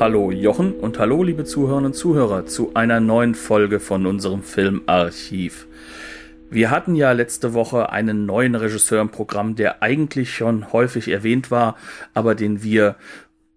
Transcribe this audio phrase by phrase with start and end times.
[0.00, 5.66] Hallo Jochen und hallo liebe Zuhörerinnen und Zuhörer zu einer neuen Folge von unserem Filmarchiv.
[6.50, 11.50] Wir hatten ja letzte Woche einen neuen Regisseur im Programm, der eigentlich schon häufig erwähnt
[11.50, 11.76] war,
[12.14, 12.96] aber den wir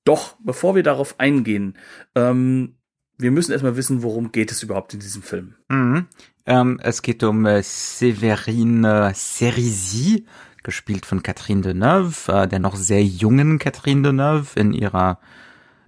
[0.04, 1.76] Doch, bevor wir darauf eingehen,
[2.14, 2.76] ähm,
[3.18, 5.56] wir müssen erstmal wissen, worum geht es überhaupt in diesem Film.
[5.70, 6.06] Mhm.
[6.50, 10.26] Ähm, es geht um äh, Séverine Cerisy,
[10.64, 15.20] gespielt von Catherine Deneuve, äh, der noch sehr jungen Catherine Deneuve in ihrer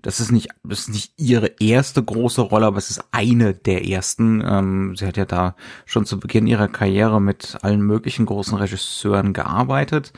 [0.04, 3.88] das ist nicht, das ist nicht ihre erste große Rolle, aber es ist eine der
[3.88, 4.42] ersten.
[4.44, 5.56] Ähm, sie hat ja da
[5.86, 10.12] schon zu Beginn ihrer Karriere mit allen möglichen großen Regisseuren gearbeitet.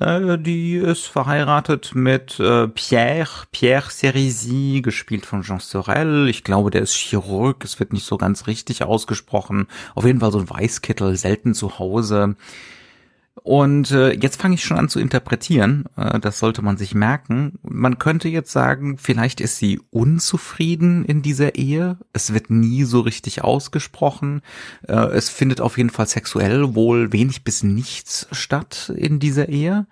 [0.00, 6.28] Äh, die ist verheiratet mit äh, Pierre, Pierre Cerisy, gespielt von Jean Sorel.
[6.28, 7.64] Ich glaube, der ist Chirurg.
[7.64, 9.66] Es wird nicht so ganz richtig ausgesprochen.
[9.94, 12.36] Auf jeden Fall so ein Weißkittel, selten zu Hause.
[13.42, 15.84] Und äh, jetzt fange ich schon an zu interpretieren.
[15.96, 17.58] Äh, das sollte man sich merken.
[17.62, 21.98] Man könnte jetzt sagen, vielleicht ist sie unzufrieden in dieser Ehe.
[22.12, 24.42] Es wird nie so richtig ausgesprochen.
[24.86, 29.86] Äh, es findet auf jeden Fall sexuell wohl wenig bis nichts statt in dieser Ehe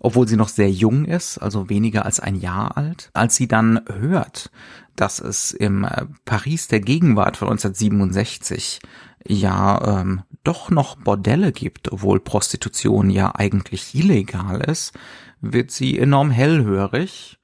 [0.00, 3.10] obwohl sie noch sehr jung ist, also weniger als ein Jahr alt.
[3.14, 4.50] Als sie dann hört,
[4.96, 8.80] dass es im äh, Paris der Gegenwart von 1967
[9.26, 14.92] ja ähm, doch noch Bordelle gibt, obwohl Prostitution ja eigentlich illegal ist,
[15.40, 17.38] wird sie enorm hellhörig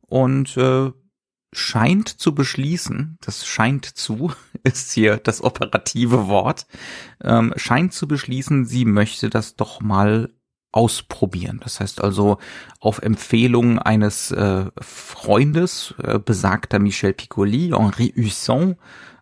[0.00, 0.90] und äh,
[1.52, 4.32] scheint zu beschließen, das scheint zu,
[4.62, 6.66] ist hier das operative Wort,
[7.22, 10.30] ähm, scheint zu beschließen, sie möchte das doch mal
[10.72, 11.60] ausprobieren.
[11.62, 12.36] Das heißt also
[12.80, 18.76] auf Empfehlung eines äh, Freundes, äh, besagter Michel Piccoli, Henri Husson,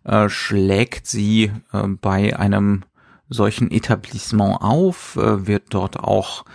[0.05, 2.83] äh, schlägt sie äh, bei einem
[3.27, 6.45] solchen Etablissement auf, äh, wird dort auch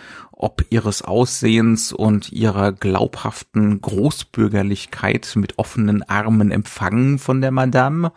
[0.42, 8.10] ob ihres Aussehens und ihrer glaubhaften Großbürgerlichkeit mit offenen Armen empfangen von der Madame.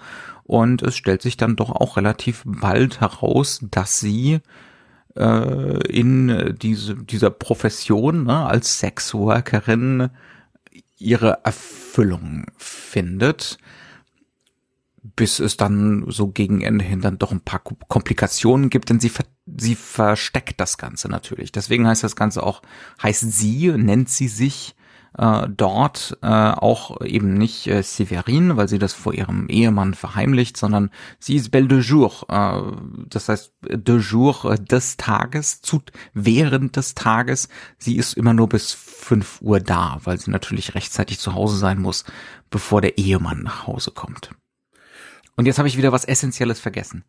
[0.45, 4.39] Und es stellt sich dann doch auch relativ bald heraus, dass sie
[5.17, 10.09] äh, in diese, dieser Profession ne, als Sexworkerin
[10.97, 13.57] ihre Erfüllung findet
[15.03, 19.09] bis es dann so gegen Ende hin dann doch ein paar Komplikationen gibt, denn sie,
[19.09, 19.25] ver
[19.57, 21.51] sie versteckt das Ganze natürlich.
[21.51, 22.61] Deswegen heißt das Ganze auch,
[23.01, 24.75] heißt sie, nennt sie sich
[25.17, 30.57] äh, dort äh, auch eben nicht äh, Severine, weil sie das vor ihrem Ehemann verheimlicht,
[30.57, 30.89] sondern
[31.19, 32.61] sie ist Belle de Jour, äh,
[33.09, 35.81] das heißt de Jour äh, des Tages, zu,
[36.13, 37.49] während des Tages.
[37.77, 41.79] Sie ist immer nur bis fünf Uhr da, weil sie natürlich rechtzeitig zu Hause sein
[41.79, 42.05] muss,
[42.49, 44.31] bevor der Ehemann nach Hause kommt.
[45.35, 47.03] Und jetzt habe ich wieder was Essentielles vergessen.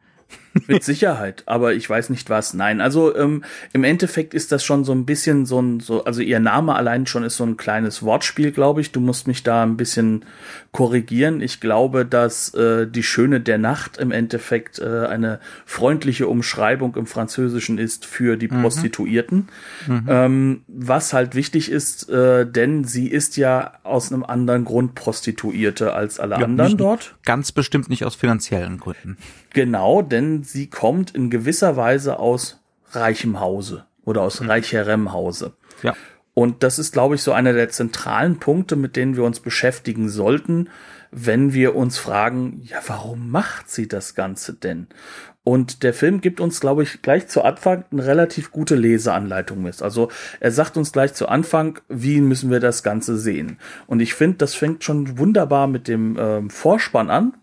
[0.67, 2.55] Mit Sicherheit, aber ich weiß nicht was.
[2.55, 6.21] Nein, also ähm, im Endeffekt ist das schon so ein bisschen so ein, so, also
[6.21, 8.93] ihr Name allein schon ist so ein kleines Wortspiel, glaube ich.
[8.93, 10.25] Du musst mich da ein bisschen
[10.71, 11.41] korrigieren.
[11.41, 17.07] Ich glaube, dass äh, die Schöne der Nacht im Endeffekt äh, eine freundliche Umschreibung im
[17.07, 18.63] Französischen ist für die mhm.
[18.63, 19.49] Prostituierten.
[19.87, 20.07] Mhm.
[20.09, 25.95] Ähm, was halt wichtig ist, äh, denn sie ist ja aus einem anderen Grund Prostituierte
[25.95, 27.17] als alle ja, anderen dort.
[27.25, 29.17] Ganz bestimmt nicht aus finanziellen Gründen.
[29.53, 32.61] Genau, denn sie kommt in gewisser Weise aus
[32.93, 34.51] reichem Hause oder aus mhm.
[34.51, 35.55] reicherem Hause.
[35.83, 35.95] Ja.
[36.35, 40.09] Und das ist, glaube ich, so einer der zentralen Punkte, mit denen wir uns beschäftigen
[40.09, 40.69] sollten,
[41.13, 44.89] wenn wir uns fragen, ja, warum macht sie das Ganze denn?
[45.47, 49.83] Und der Film gibt uns, glaube ich, gleich zu Anfang eine relativ gute Leseanleitung mit.
[49.83, 50.09] Also
[50.41, 53.59] er sagt uns gleich zu Anfang, wie müssen wir das Ganze sehen.
[53.87, 57.35] Und ich finde, das fängt schon wunderbar mit dem ähm, Vorspann an,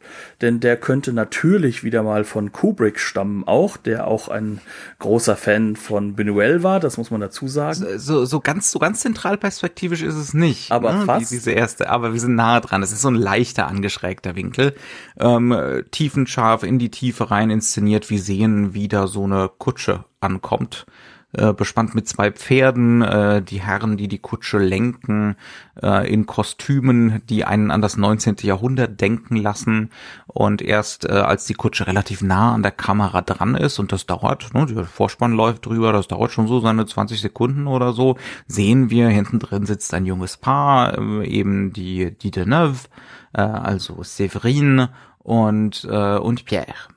[0.42, 4.62] denn der könnte natürlich wieder mal von Kubrick stammen, auch, der auch ein
[4.98, 7.86] großer Fan von Benuel war, das muss man dazu sagen.
[7.98, 10.71] So, so ganz, so ganz zentral perspektivisch ist es nicht.
[10.71, 11.06] Aber ne?
[11.06, 11.30] fast.
[11.30, 12.81] Die, diese erste, aber wir sind nahe dran.
[12.81, 14.74] Es ist so ein leichter angeschrägter Winkel,
[15.19, 15.56] ähm,
[15.92, 18.09] tiefenscharf in die Tiefe rein inszeniert inszeniert.
[18.09, 20.85] Wir sehen, wie da so eine Kutsche ankommt,
[21.33, 25.35] äh, bespannt mit zwei Pferden, äh, die Herren, die die Kutsche lenken,
[25.81, 28.35] äh, in Kostümen, die einen an das 19.
[28.41, 29.91] Jahrhundert denken lassen.
[30.27, 34.05] Und erst äh, als die Kutsche relativ nah an der Kamera dran ist, und das
[34.05, 38.17] dauert, ne, der Vorspann läuft drüber, das dauert schon so seine 20 Sekunden oder so,
[38.47, 42.88] sehen wir, hinten drin sitzt ein junges Paar, äh, eben die, die Deneuve,
[43.33, 44.89] äh, also Séverine
[45.23, 46.90] und, äh, und Pierre.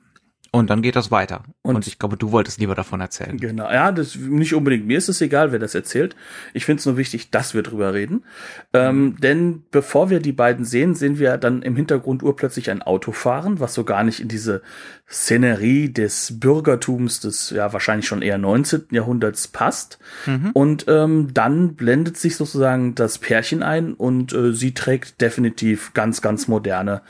[0.55, 1.43] Und dann geht das weiter.
[1.63, 3.37] Und, und, ich glaube, du wolltest lieber davon erzählen.
[3.37, 4.87] Genau, ja, das nicht unbedingt.
[4.87, 6.15] Mir ist es egal, wer das erzählt.
[6.53, 8.23] Ich finde es nur wichtig, dass wir drüber reden.
[8.71, 9.19] Ähm, mhm.
[9.19, 13.59] denn bevor wir die beiden sehen, sehen wir dann im Hintergrund urplötzlich ein Auto fahren,
[13.59, 14.61] was so gar nicht in diese
[15.09, 18.85] Szenerie des Bürgertums des ja wahrscheinlich schon eher 19.
[18.91, 19.99] Jahrhunderts passt.
[20.25, 20.51] Mhm.
[20.53, 26.21] Und ähm, dann blendet sich sozusagen das Pärchen ein und äh, sie trägt definitiv ganz,
[26.21, 27.01] ganz moderne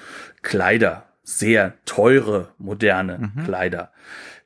[0.42, 3.44] Kleider sehr teure, moderne mhm.
[3.44, 3.92] Kleider.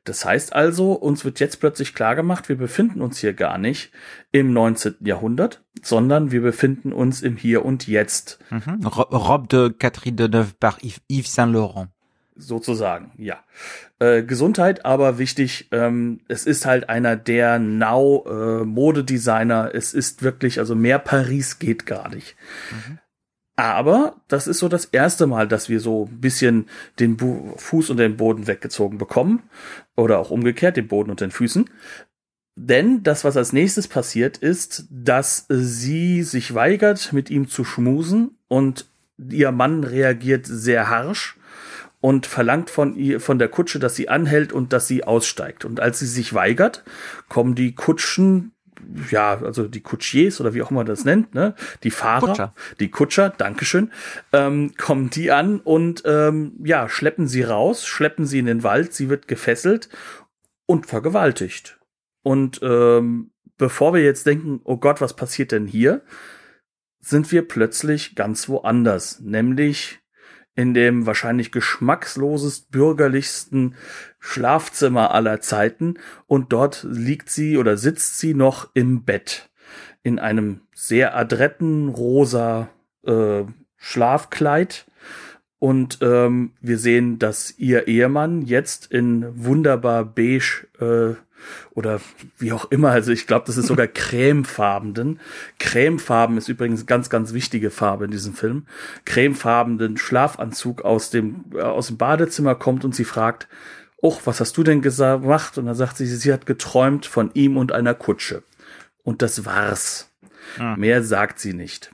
[0.05, 3.91] Das heißt also, uns wird jetzt plötzlich klar gemacht, wir befinden uns hier gar nicht
[4.31, 4.95] im 19.
[5.01, 8.39] Jahrhundert, sondern wir befinden uns im Hier und Jetzt.
[8.49, 8.87] Mhm.
[8.87, 11.89] Robe de Catherine de Neuve par Yves Saint Laurent.
[12.35, 13.37] Sozusagen, ja.
[13.99, 19.73] Äh, Gesundheit, aber wichtig, ähm, es ist halt einer der Now-Modedesigner.
[19.73, 22.37] Äh, es ist wirklich, also mehr Paris geht gar nicht.
[22.71, 22.99] Mhm.
[23.59, 27.89] Aber das ist so das erste Mal, dass wir so ein bisschen den Bu Fuß
[27.89, 29.43] und den Boden weggezogen bekommen.
[29.97, 31.69] Oder auch umgekehrt, den Boden und den Füßen.
[32.55, 38.37] Denn das, was als nächstes passiert, ist, dass sie sich weigert, mit ihm zu schmusen
[38.47, 38.85] und
[39.17, 41.37] ihr Mann reagiert sehr harsch
[41.99, 45.65] und verlangt von ihr, von der Kutsche, dass sie anhält und dass sie aussteigt.
[45.65, 46.85] Und als sie sich weigert,
[47.27, 48.53] kommen die Kutschen
[49.11, 51.55] ja, also die Kutschiers oder wie auch immer man das nennt, ne?
[51.83, 52.53] Die Fahrer, Kutscher.
[52.79, 53.91] die Kutscher, Dankeschön,
[54.33, 58.93] ähm, kommen die an und ähm, ja, schleppen sie raus, schleppen sie in den Wald,
[58.93, 59.89] sie wird gefesselt
[60.65, 61.79] und vergewaltigt.
[62.23, 66.01] Und ähm, bevor wir jetzt denken, oh Gott, was passiert denn hier,
[66.99, 69.98] sind wir plötzlich ganz woanders, nämlich
[70.59, 73.75] in dem wahrscheinlich geschmackslosest bürgerlichsten
[74.19, 75.93] Schlafzimmer aller Zeiten.
[76.27, 79.49] Und dort liegt sie oder sitzt sie noch im Bett
[80.03, 82.67] in einem sehr adretten rosa
[83.05, 83.43] äh,
[83.77, 84.85] Schlafkleid.
[85.59, 91.15] Und ähm, wir sehen, dass ihr Ehemann jetzt in wunderbar beige äh,
[91.71, 91.99] oder
[92.37, 92.91] wie auch immer.
[92.91, 95.19] Also ich glaube, das ist sogar cremefarbenen.
[95.59, 98.65] Cremefarben ist übrigens ganz, ganz wichtige Farbe in diesem Film.
[99.05, 103.47] Cremefarbenen Schlafanzug aus dem, äh, aus dem Badezimmer kommt und sie fragt,
[104.01, 105.57] Och, was hast du denn gemacht?
[105.57, 108.43] Und dann sagt sie, sie hat geträumt von ihm und einer Kutsche.
[109.03, 110.09] Und das war's.
[110.57, 110.75] Ah.
[110.77, 111.91] Mehr sagt sie nicht.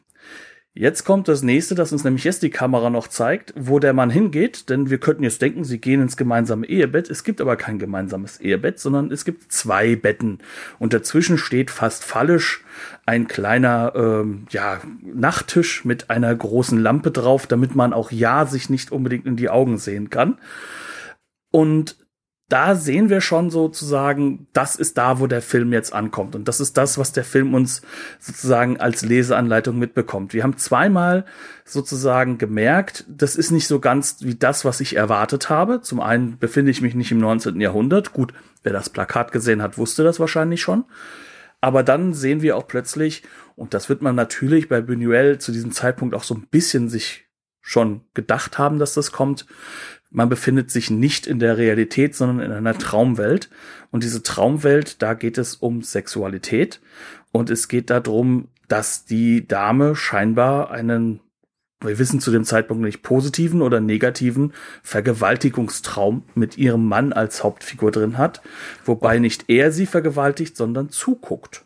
[0.78, 4.10] Jetzt kommt das nächste, das uns nämlich jetzt die Kamera noch zeigt, wo der Mann
[4.10, 7.10] hingeht, denn wir könnten jetzt denken, sie gehen ins gemeinsame Ehebett.
[7.10, 10.40] Es gibt aber kein gemeinsames Ehebett, sondern es gibt zwei Betten.
[10.78, 12.66] Und dazwischen steht fast fallisch
[13.06, 18.70] ein kleiner ähm, ja, Nachttisch mit einer großen Lampe drauf, damit man auch ja sich
[18.70, 20.40] nicht unbedingt in die Augen sehen kann.
[21.52, 22.05] Und
[22.48, 26.36] da sehen wir schon sozusagen, das ist da, wo der Film jetzt ankommt.
[26.36, 27.82] Und das ist das, was der Film uns
[28.20, 30.34] sozusagen als Leseanleitung mitbekommt.
[30.34, 31.26] Wir haben zweimal
[31.64, 35.82] sozusagen gemerkt, das ist nicht so ganz wie das, was ich erwartet habe.
[35.82, 37.60] Zum einen befinde ich mich nicht im 19.
[37.60, 38.14] Jahrhundert.
[38.14, 40.86] Gut, wer das Plakat gesehen hat, wusste das wahrscheinlich schon.
[41.62, 43.24] Aber dann sehen wir auch plötzlich,
[43.56, 47.26] und das wird man natürlich bei Buñuel zu diesem Zeitpunkt auch so ein bisschen sich
[47.62, 49.48] schon gedacht haben, dass das kommt,
[50.16, 53.50] man befindet sich nicht in der Realität, sondern in einer Traumwelt.
[53.92, 56.80] Und diese Traumwelt, da geht es um Sexualität.
[57.32, 61.20] Und es geht darum, dass die Dame scheinbar einen,
[61.82, 64.54] wir wissen zu dem Zeitpunkt nicht, positiven oder negativen
[64.84, 68.42] Vergewaltigungstraum mit ihrem Mann als Hauptfigur drin hat.
[68.86, 71.66] Wobei nicht er sie vergewaltigt, sondern zuguckt.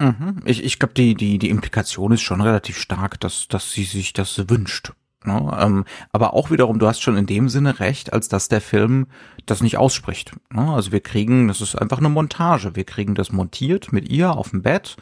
[0.00, 0.40] Mhm.
[0.46, 4.14] Ich, ich glaube, die, die, die Implikation ist schon relativ stark, dass, dass sie sich
[4.14, 4.94] das wünscht.
[5.24, 5.56] Ne?
[5.58, 9.06] Ähm, aber auch wiederum, du hast schon in dem Sinne recht, als dass der Film
[9.46, 10.32] das nicht ausspricht.
[10.52, 10.72] Ne?
[10.72, 12.76] Also wir kriegen, das ist einfach eine Montage.
[12.76, 14.96] Wir kriegen das montiert mit ihr auf dem Bett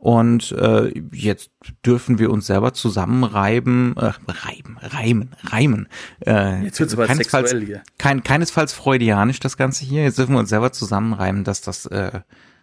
[0.00, 1.50] und äh, jetzt
[1.84, 5.88] dürfen wir uns selber zusammenreiben, äh, reiben, reimen, reimen.
[6.26, 7.82] Äh, jetzt wird's aber keinesfalls, sexuell hier.
[7.98, 10.02] Kein, keinesfalls freudianisch das Ganze hier.
[10.02, 12.20] Jetzt dürfen wir uns selber zusammenreiben, dass das äh,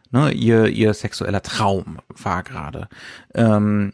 [0.09, 2.89] ne, ihr ihr sexueller Traum war gerade.
[3.35, 3.93] Ähm,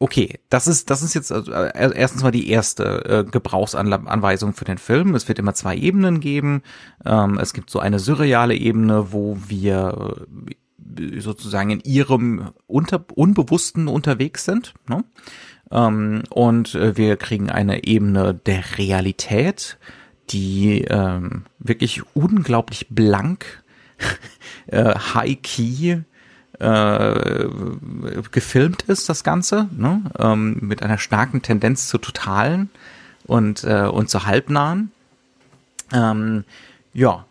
[0.00, 4.64] Okay, das ist das ist jetzt also, äh, erstens mal die erste äh, Gebrauchsanweisung für
[4.64, 5.14] den Film.
[5.16, 6.62] Es wird immer zwei Ebenen geben.
[7.04, 10.26] Ähm, es gibt so eine surreale Ebene, wo wir
[10.98, 14.74] äh, sozusagen in ihrem unter, Unbewussten unterwegs sind.
[14.88, 15.02] Ne?
[15.72, 19.78] Ähm, und äh, wir kriegen eine Ebene der Realität,
[20.30, 23.64] die ähm, wirklich unglaublich blank,
[24.68, 26.02] äh, high key
[26.58, 27.48] äh,
[28.30, 30.02] gefilmt ist, das Ganze, ne?
[30.18, 32.70] ähm, mit einer starken Tendenz zu totalen
[33.26, 34.90] und, äh, und zu halbnahen.
[35.92, 36.44] Ähm,
[36.92, 37.24] ja.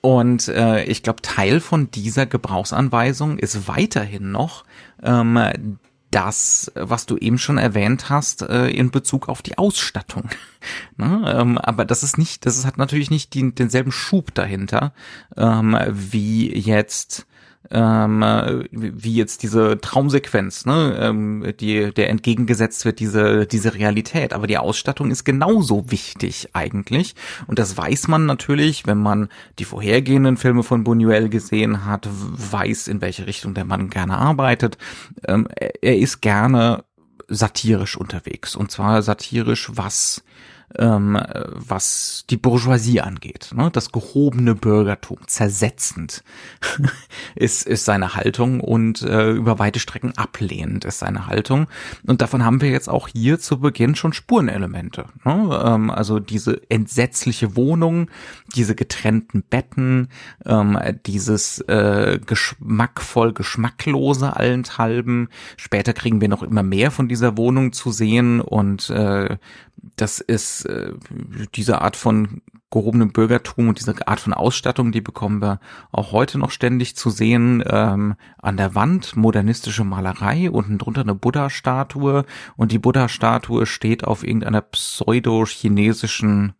[0.00, 4.64] Und äh, ich glaube, Teil von dieser Gebrauchsanweisung ist weiterhin noch
[5.02, 5.78] ähm,
[6.10, 10.28] das, was du eben schon erwähnt hast, äh, in Bezug auf die Ausstattung.
[10.96, 11.34] ne?
[11.36, 14.92] ähm, aber das ist nicht, das hat natürlich nicht die, denselben Schub dahinter,
[15.36, 17.26] ähm, wie jetzt
[17.70, 18.22] ähm,
[18.70, 24.32] wie jetzt diese Traumsequenz, ne, ähm, die der entgegengesetzt wird diese diese Realität.
[24.32, 27.14] Aber die Ausstattung ist genauso wichtig eigentlich
[27.46, 29.28] und das weiß man natürlich, wenn man
[29.58, 34.78] die vorhergehenden Filme von Buñuel gesehen hat, weiß in welche Richtung der Mann gerne arbeitet.
[35.26, 36.84] Ähm, er ist gerne
[37.28, 40.22] satirisch unterwegs und zwar satirisch was
[40.78, 43.50] ähm, was die Bourgeoisie angeht.
[43.54, 43.70] Ne?
[43.72, 46.24] Das gehobene Bürgertum, zersetzend
[47.34, 51.66] ist, ist seine Haltung und äh, über weite Strecken ablehnend ist seine Haltung.
[52.06, 55.06] Und davon haben wir jetzt auch hier zu Beginn schon Spurenelemente.
[55.24, 55.60] Ne?
[55.64, 58.10] Ähm, also diese entsetzliche Wohnung,
[58.54, 60.08] diese getrennten Betten,
[60.44, 65.28] ähm, dieses äh, geschmackvoll geschmacklose allenthalben.
[65.56, 69.36] Später kriegen wir noch immer mehr von dieser Wohnung zu sehen und äh,
[69.96, 70.92] das ist äh,
[71.54, 75.60] diese Art von gehobenem Bürgertum und diese Art von Ausstattung, die bekommen wir
[75.92, 77.62] auch heute noch ständig zu sehen.
[77.66, 82.24] Ähm, an der Wand modernistische Malerei, unten drunter eine Buddha-Statue
[82.56, 86.54] und die Buddha-Statue steht auf irgendeiner pseudo-chinesischen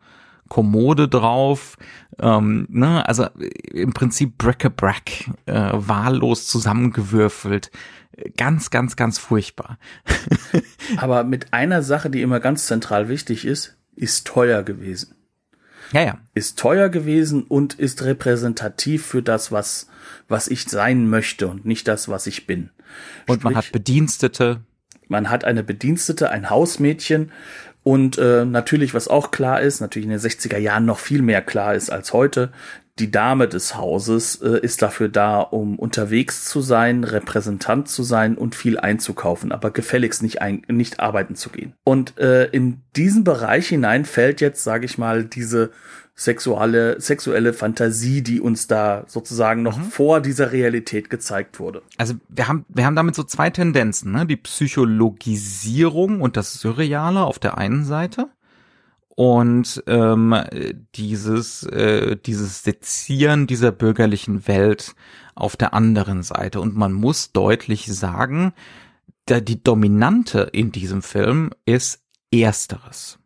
[0.49, 1.77] Kommode drauf.
[2.19, 3.07] Ähm, ne?
[3.09, 3.27] Also
[3.73, 7.71] im Prinzip Bric-a-Brac, äh, wahllos zusammengewürfelt
[8.37, 9.79] ganz, ganz, ganz furchtbar.
[10.97, 15.15] Aber mit einer Sache, die immer ganz zentral wichtig ist, ist teuer gewesen.
[15.93, 16.19] Ja, ja.
[16.35, 19.89] Ist teuer gewesen und ist repräsentativ für das, was,
[20.29, 22.71] was ich sein möchte und nicht das, was ich bin.
[23.27, 24.61] Und Sprich, man hat Bedienstete.
[25.09, 27.31] Man hat eine Bedienstete, ein Hausmädchen
[27.85, 31.43] und äh, natürlich, was auch klar ist, natürlich in den 60er Jahren noch viel mehr
[31.43, 32.51] klar ist als heute,
[32.99, 38.37] die Dame des Hauses äh, ist dafür da, um unterwegs zu sein, Repräsentant zu sein
[38.37, 41.75] und viel einzukaufen, aber gefälligst nicht, ein, nicht arbeiten zu gehen.
[41.85, 45.71] Und äh, in diesen Bereich hinein fällt jetzt, sage ich mal, diese
[46.15, 49.85] sexuelle, sexuelle Fantasie, die uns da sozusagen noch mhm.
[49.85, 51.83] vor dieser Realität gezeigt wurde.
[51.99, 54.27] Also wir haben, wir haben damit so zwei Tendenzen, ne?
[54.27, 58.29] Die Psychologisierung und das Surreale auf der einen Seite
[59.09, 60.35] und ähm,
[60.95, 64.95] dieses äh, dieses Sezieren dieser bürgerlichen Welt
[65.35, 68.53] auf der anderen Seite und man muss deutlich sagen,
[69.27, 72.03] da die Dominante in diesem Film ist
[72.33, 73.19] ersteres,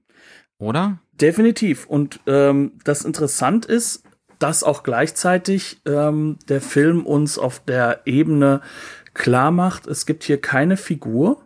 [0.59, 0.99] oder?
[1.21, 4.05] Definitiv und ähm, das interessant ist,
[4.39, 8.61] dass auch gleichzeitig ähm, der Film uns auf der Ebene
[9.15, 11.43] klar macht, es gibt hier keine Figur,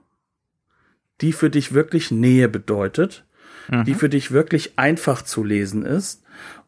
[1.22, 3.24] die für dich wirklich Nähe bedeutet,
[3.68, 3.84] mhm.
[3.84, 6.22] die für dich wirklich einfach zu lesen ist,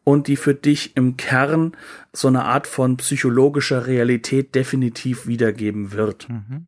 [0.05, 1.73] und die für dich im Kern
[2.13, 6.67] so eine Art von psychologischer Realität definitiv wiedergeben wird, mhm.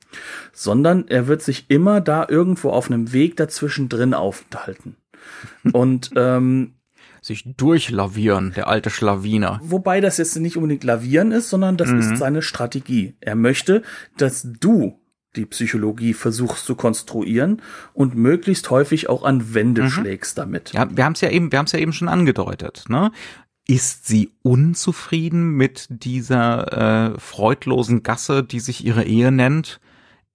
[0.52, 4.98] sondern er wird sich immer da irgendwo auf einem Weg dazwischen drin aufhalten.
[5.74, 6.74] Und ähm,
[7.22, 9.60] sich durchlavieren, der alte Schlawiner.
[9.64, 12.00] Wobei das jetzt nicht unbedingt lavieren ist, sondern das mhm.
[12.00, 13.16] ist seine Strategie.
[13.20, 13.84] Er möchte,
[14.18, 15.00] dass du
[15.36, 17.62] die Psychologie versuchst zu konstruieren
[17.94, 19.90] und möglichst häufig auch an Wände mhm.
[19.90, 20.74] schlägst damit.
[20.74, 23.12] Ja, wir haben es ja eben, wir haben es ja eben schon angedeutet, ne?
[23.70, 29.82] Ist sie unzufrieden mit dieser äh, freudlosen Gasse, die sich ihre Ehe nennt?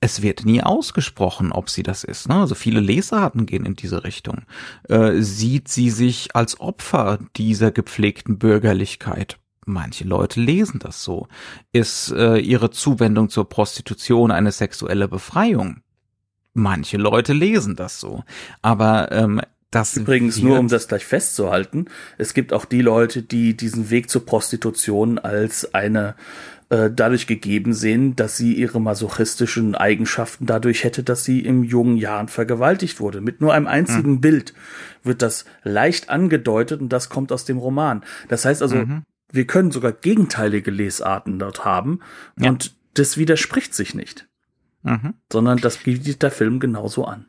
[0.03, 2.29] Es wird nie ausgesprochen, ob sie das ist.
[2.29, 2.35] Ne?
[2.35, 4.43] Also viele Lesarten gehen in diese Richtung.
[4.89, 9.39] Äh, sieht sie sich als Opfer dieser gepflegten Bürgerlichkeit?
[9.65, 11.29] Manche Leute lesen das so.
[11.71, 15.83] Ist äh, ihre Zuwendung zur Prostitution eine sexuelle Befreiung?
[16.53, 18.25] Manche Leute lesen das so.
[18.61, 19.41] Aber ähm,
[19.71, 21.87] das Übrigens nur, um das gleich festzuhalten,
[22.19, 26.17] es gibt auch die Leute, die diesen Weg zur Prostitution als eine
[26.73, 31.99] äh, dadurch gegeben sehen, dass sie ihre masochistischen Eigenschaften dadurch hätte, dass sie in jungen
[31.99, 33.21] Jahren vergewaltigt wurde.
[33.21, 34.21] Mit nur einem einzigen mhm.
[34.23, 34.55] Bild
[35.03, 38.03] wird das leicht angedeutet und das kommt aus dem Roman.
[38.31, 39.03] Das heißt also, mhm.
[39.31, 42.01] wir können sogar gegenteilige Lesarten dort haben
[42.41, 42.49] ja.
[42.49, 44.27] und das widerspricht sich nicht.
[44.83, 45.13] Mhm.
[45.31, 47.27] Sondern das bietet der Film genauso an.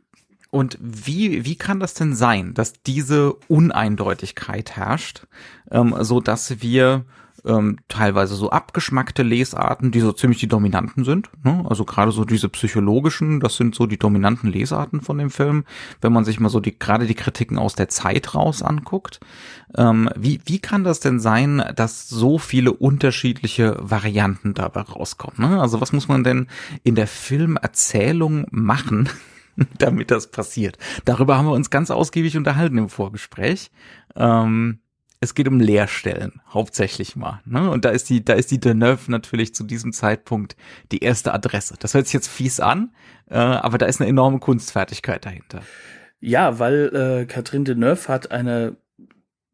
[0.52, 5.28] Und wie, wie kann das denn sein, dass diese Uneindeutigkeit herrscht,
[5.70, 7.04] ähm, so dass wir
[7.46, 11.30] ähm, teilweise so abgeschmackte Lesarten, die so ziemlich die dominanten sind.
[11.44, 11.66] Ne?
[11.68, 15.66] Also gerade so diese psychologischen, das sind so die dominanten Lesarten von dem Film,
[16.02, 19.20] wenn man sich mal so die gerade die Kritiken aus der Zeit raus anguckt.
[19.76, 25.52] Ähm, wie, wie kann das denn sein, dass so viele unterschiedliche Varianten dabei rauskommen?
[25.52, 25.62] Ne?
[25.62, 26.48] Also was muss man denn
[26.84, 29.10] in der Filmerzählung machen?
[29.78, 30.78] damit das passiert.
[31.06, 33.72] Darüber haben wir uns ganz ausgiebig unterhalten im Vorgespräch.
[34.16, 34.80] Ähm,
[35.24, 37.42] es geht um Leerstellen, hauptsächlich mal.
[37.46, 37.70] Ne?
[37.70, 40.56] Und da ist die, da ist die Deneuve natürlich zu diesem Zeitpunkt
[40.92, 41.76] die erste Adresse.
[41.80, 42.94] Das hört sich jetzt fies an,
[43.30, 45.62] äh, aber da ist eine enorme Kunstfertigkeit dahinter.
[46.20, 48.78] Ja, weil äh, Catherine Deneuve hat eine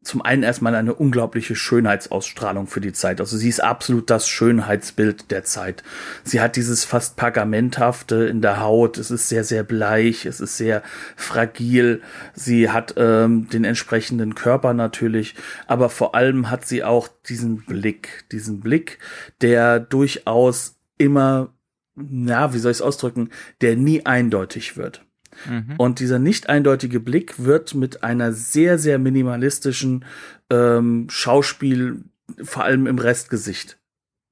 [0.02, 3.20] zum einen erstmal eine unglaubliche Schönheitsausstrahlung für die Zeit.
[3.20, 5.82] Also sie ist absolut das Schönheitsbild der Zeit.
[6.24, 8.96] Sie hat dieses fast pergamenthafte in der Haut.
[8.96, 10.24] Es ist sehr, sehr bleich.
[10.24, 10.82] Es ist sehr
[11.16, 12.00] fragil.
[12.32, 15.34] Sie hat ähm, den entsprechenden Körper natürlich.
[15.66, 18.98] Aber vor allem hat sie auch diesen Blick, diesen Blick,
[19.42, 21.52] der durchaus immer,
[21.94, 23.28] na, wie soll ich es ausdrücken,
[23.60, 25.04] der nie eindeutig wird.
[25.48, 25.74] Mhm.
[25.78, 30.04] Und dieser nicht eindeutige Blick wird mit einer sehr, sehr minimalistischen
[30.50, 32.04] ähm, Schauspiel,
[32.42, 33.78] vor allem im Restgesicht,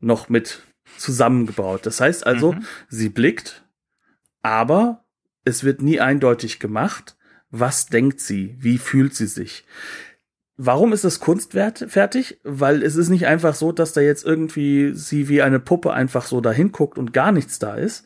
[0.01, 0.63] noch mit
[0.97, 1.87] zusammengebaut.
[1.87, 2.65] Das heißt also, mhm.
[2.89, 3.65] sie blickt,
[4.43, 5.05] aber
[5.45, 7.17] es wird nie eindeutig gemacht,
[7.51, 9.65] was denkt sie, wie fühlt sie sich.
[10.57, 12.41] Warum ist das kunstfertig?
[12.43, 16.27] Weil es ist nicht einfach so, dass da jetzt irgendwie sie wie eine Puppe einfach
[16.27, 18.05] so dahin guckt und gar nichts da ist,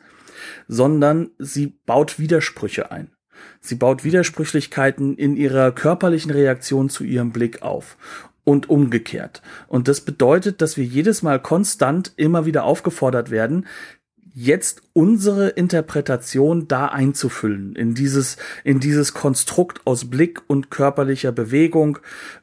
[0.67, 3.11] sondern sie baut Widersprüche ein.
[3.59, 7.97] Sie baut Widersprüchlichkeiten in ihrer körperlichen Reaktion zu ihrem Blick auf
[8.43, 9.41] und umgekehrt.
[9.67, 13.65] Und das bedeutet, dass wir jedes Mal konstant immer wieder aufgefordert werden,
[14.33, 21.99] jetzt unsere Interpretation da einzufüllen, in dieses, in dieses Konstrukt aus Blick und körperlicher Bewegung,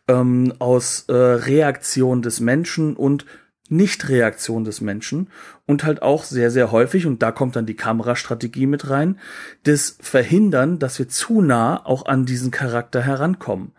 [0.06, 3.26] ähm, aus äh, Reaktion des Menschen und
[3.68, 5.28] Nichtreaktion des Menschen
[5.70, 9.18] und halt auch sehr, sehr häufig, und da kommt dann die Kamerastrategie mit rein,
[9.62, 13.70] das Verhindern, dass wir zu nah auch an diesen Charakter herankommen.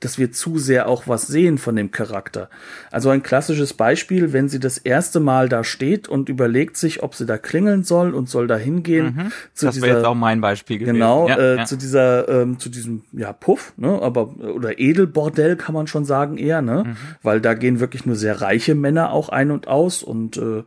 [0.00, 2.50] Dass wir zu sehr auch was sehen von dem Charakter.
[2.90, 7.14] Also ein klassisches Beispiel, wenn sie das erste Mal da steht und überlegt sich, ob
[7.14, 9.14] sie da klingeln soll und soll da hingehen.
[9.16, 9.32] Mhm.
[9.54, 10.94] Zu das wäre jetzt auch mein Beispiel gewesen.
[10.94, 11.64] Genau, ja, äh, ja.
[11.64, 16.36] zu dieser, ähm, zu diesem, ja, Puff, ne, aber, oder Edelbordell kann man schon sagen
[16.36, 16.96] eher, ne, mhm.
[17.22, 20.64] weil da gehen wirklich nur sehr reiche Männer auch ein und aus und, äh,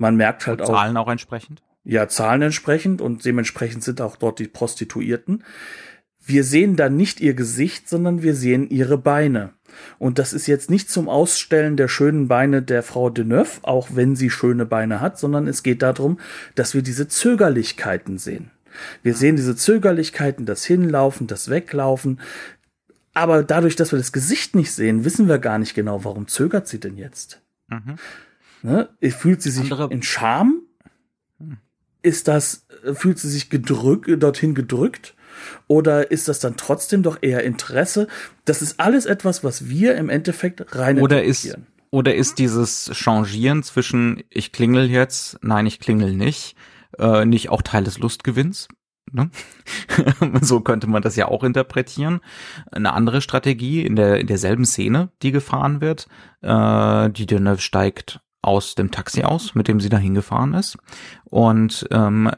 [0.00, 0.68] man merkt halt auch.
[0.68, 1.62] Zahlen auch entsprechend?
[1.84, 5.44] Ja, Zahlen entsprechend und dementsprechend sind auch dort die Prostituierten.
[6.24, 9.54] Wir sehen da nicht ihr Gesicht, sondern wir sehen ihre Beine.
[9.98, 13.88] Und das ist jetzt nicht zum Ausstellen der schönen Beine der Frau de Neuf, auch
[13.92, 16.18] wenn sie schöne Beine hat, sondern es geht darum,
[16.54, 18.50] dass wir diese Zögerlichkeiten sehen.
[19.02, 22.20] Wir sehen diese Zögerlichkeiten, das Hinlaufen, das Weglaufen.
[23.14, 26.68] Aber dadurch, dass wir das Gesicht nicht sehen, wissen wir gar nicht genau, warum zögert
[26.68, 27.40] sie denn jetzt.
[27.68, 27.96] Mhm.
[28.62, 28.88] Ne?
[29.10, 30.62] Fühlt sie sich Andere in Scham?
[32.02, 35.14] Ist das, fühlt sie sich gedrückt, dorthin gedrückt?
[35.68, 38.08] Oder ist das dann trotzdem doch eher Interesse?
[38.44, 41.56] Das ist alles etwas, was wir im Endeffekt rein oder ist
[41.90, 46.56] Oder ist dieses Changieren zwischen ich klingel jetzt, nein, ich klingel nicht,
[46.98, 48.68] äh, nicht auch Teil des Lustgewinns?
[49.12, 49.30] Ne?
[50.40, 52.20] so könnte man das ja auch interpretieren.
[52.70, 56.06] Eine andere Strategie in der in derselben Szene, die gefahren wird,
[56.42, 60.78] äh, die Deneuve steigt aus dem Taxi aus, mit dem sie dahin gefahren ist
[61.24, 62.30] und ähm,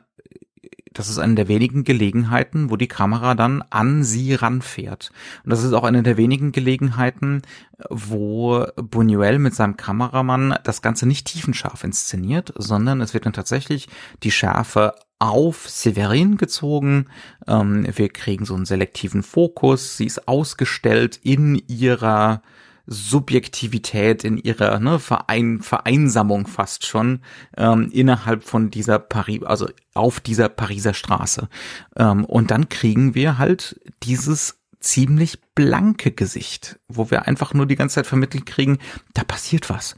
[0.94, 5.10] das ist eine der wenigen Gelegenheiten, wo die Kamera dann an sie ranfährt.
[5.44, 7.42] Und das ist auch eine der wenigen Gelegenheiten,
[7.88, 13.88] wo Buñuel mit seinem Kameramann das Ganze nicht tiefenscharf inszeniert, sondern es wird dann tatsächlich
[14.22, 17.06] die Schärfe auf Severin gezogen.
[17.46, 19.96] Ähm, wir kriegen so einen selektiven Fokus.
[19.96, 22.42] Sie ist ausgestellt in ihrer
[22.86, 27.20] Subjektivität, in ihrer ne, Verein, Vereinsamung fast schon
[27.56, 31.48] ähm, innerhalb von dieser Paris, also auf dieser Pariser Straße.
[31.96, 37.76] Ähm, und dann kriegen wir halt dieses ziemlich blanke Gesicht, wo wir einfach nur die
[37.76, 38.78] ganze Zeit vermittelt kriegen,
[39.14, 39.96] da passiert was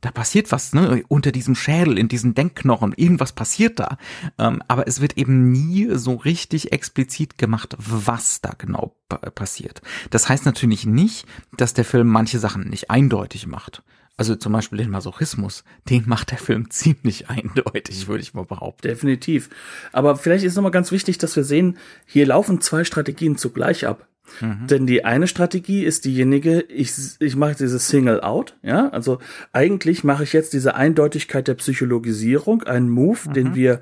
[0.00, 3.96] da passiert was, ne, unter diesem Schädel, in diesen Denkknochen, irgendwas passiert da.
[4.38, 8.96] Ähm, aber es wird eben nie so richtig explizit gemacht, was da genau
[9.34, 9.80] passiert.
[10.10, 13.82] Das heißt natürlich nicht, dass der Film manche Sachen nicht eindeutig macht.
[14.16, 18.86] Also zum Beispiel den Masochismus, den macht der Film ziemlich eindeutig, würde ich mal behaupten.
[18.86, 19.50] Definitiv.
[19.92, 24.06] Aber vielleicht ist nochmal ganz wichtig, dass wir sehen, hier laufen zwei Strategien zugleich ab.
[24.40, 24.66] Mhm.
[24.66, 29.18] Denn die eine Strategie ist diejenige, ich, ich mache dieses Single out, ja, also
[29.52, 33.32] eigentlich mache ich jetzt diese Eindeutigkeit der Psychologisierung, einen Move, mhm.
[33.34, 33.80] den wir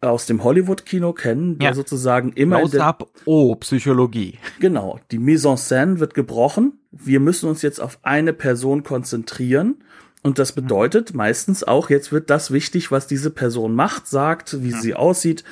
[0.00, 1.74] aus dem Hollywood-Kino kennen, der ja.
[1.74, 4.38] sozusagen immer Close up, oh, Psychologie.
[4.60, 9.76] Genau, die Mise en scène wird gebrochen, wir müssen uns jetzt auf eine Person konzentrieren
[10.22, 10.62] und das mhm.
[10.62, 15.44] bedeutet meistens auch, jetzt wird das wichtig, was diese Person macht, sagt, wie sie aussieht,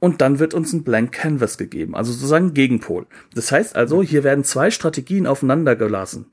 [0.00, 3.06] und dann wird uns ein Blank Canvas gegeben, also sozusagen Gegenpol.
[3.34, 6.32] Das heißt also, hier werden zwei Strategien aufeinander gelassen.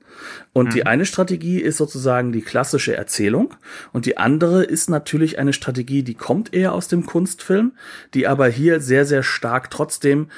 [0.52, 0.70] Und mhm.
[0.70, 3.54] die eine Strategie ist sozusagen die klassische Erzählung
[3.92, 7.74] und die andere ist natürlich eine Strategie, die kommt eher aus dem Kunstfilm,
[8.14, 10.28] die aber hier sehr, sehr stark trotzdem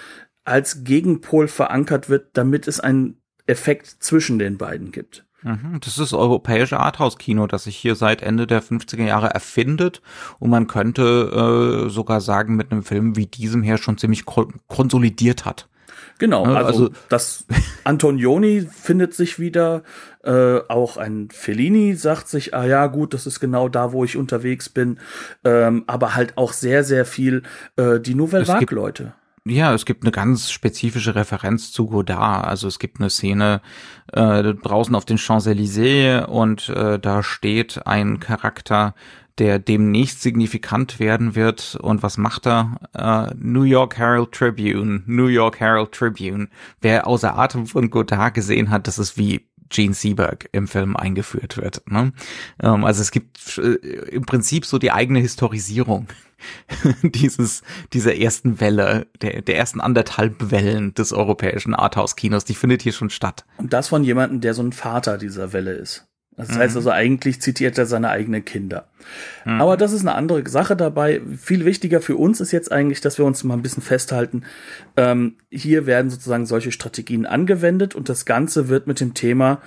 [0.45, 5.25] als Gegenpol verankert wird, damit es einen Effekt zwischen den beiden gibt.
[5.43, 10.03] Mhm, das ist europäische Arthouse-Kino, das sich hier seit Ende der 50er Jahre erfindet
[10.39, 15.45] und man könnte äh, sogar sagen, mit einem Film wie diesem her schon ziemlich konsolidiert
[15.45, 15.69] hat.
[16.19, 17.47] Genau, also, also das
[17.85, 19.83] Antonioni findet sich wieder,
[20.23, 24.19] äh, auch ein Fellini sagt sich, ah ja, gut, das ist genau da, wo ich
[24.19, 24.99] unterwegs bin,
[25.45, 27.43] ähm, aber halt auch sehr, sehr viel
[27.77, 29.15] äh, die Nouvelle Vague-Leute.
[29.47, 32.45] Ja, es gibt eine ganz spezifische Referenz zu Godard.
[32.47, 33.63] Also es gibt eine Szene
[34.13, 38.95] äh, draußen auf den Champs-Élysées und äh, da steht ein Charakter,
[39.39, 41.79] der demnächst signifikant werden wird.
[41.81, 42.81] Und was macht er?
[42.95, 46.49] Äh, New York Herald Tribune, New York Herald Tribune.
[46.83, 51.57] Wer außer Atem von Godard gesehen hat, das ist wie Gene Seberg im Film eingeführt
[51.57, 51.83] wird.
[51.91, 52.13] Ne?
[52.63, 53.75] Ähm, also es gibt äh,
[54.11, 56.09] im Prinzip so die eigene Historisierung
[57.03, 62.93] dieses, dieser ersten Welle, der, der ersten anderthalb Wellen des europäischen Arthouse-Kinos, die findet hier
[62.93, 63.45] schon statt.
[63.59, 66.10] Und das von jemandem, der so ein Vater dieser Welle ist.
[66.41, 66.79] Das heißt mhm.
[66.79, 68.87] also, eigentlich zitiert er seine eigenen Kinder.
[69.45, 69.61] Mhm.
[69.61, 71.21] Aber das ist eine andere Sache dabei.
[71.37, 74.45] Viel wichtiger für uns ist jetzt eigentlich, dass wir uns mal ein bisschen festhalten.
[74.97, 79.61] Ähm, hier werden sozusagen solche Strategien angewendet und das Ganze wird mit dem Thema,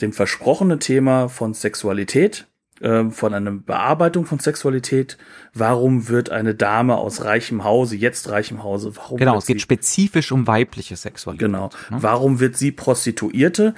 [0.00, 2.46] dem versprochenen Thema von Sexualität,
[2.82, 5.16] ähm, von einer Bearbeitung von Sexualität.
[5.54, 10.32] Warum wird eine Dame aus reichem Hause, jetzt reichem Hause, warum Genau, es geht spezifisch
[10.32, 11.46] um weibliche Sexualität.
[11.46, 11.70] Genau.
[11.90, 11.98] Ne?
[12.00, 13.74] Warum wird sie Prostituierte?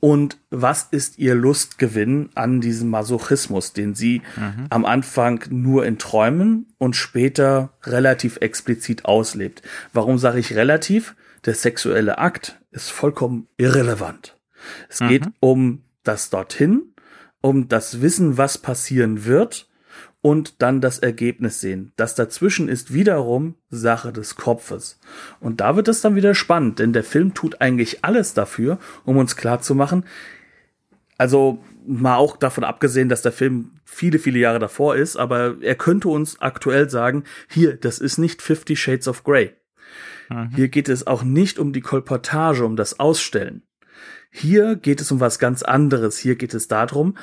[0.00, 4.66] Und was ist ihr Lustgewinn an diesem Masochismus, den sie mhm.
[4.70, 9.62] am Anfang nur in Träumen und später relativ explizit auslebt?
[9.92, 11.16] Warum sage ich relativ?
[11.44, 14.36] Der sexuelle Akt ist vollkommen irrelevant.
[14.88, 15.08] Es mhm.
[15.08, 16.94] geht um das dorthin
[17.40, 19.67] um das Wissen, was passieren wird
[20.20, 21.92] und dann das Ergebnis sehen.
[21.96, 24.98] Das dazwischen ist wiederum Sache des Kopfes.
[25.40, 29.16] Und da wird es dann wieder spannend, denn der Film tut eigentlich alles dafür, um
[29.16, 30.04] uns klarzumachen,
[31.18, 35.74] also mal auch davon abgesehen, dass der Film viele, viele Jahre davor ist, aber er
[35.74, 39.52] könnte uns aktuell sagen, hier, das ist nicht Fifty Shades of Grey.
[40.30, 40.50] Mhm.
[40.54, 43.62] Hier geht es auch nicht um die Kolportage, um das Ausstellen.
[44.30, 46.18] Hier geht es um was ganz anderes.
[46.18, 47.16] Hier geht es darum,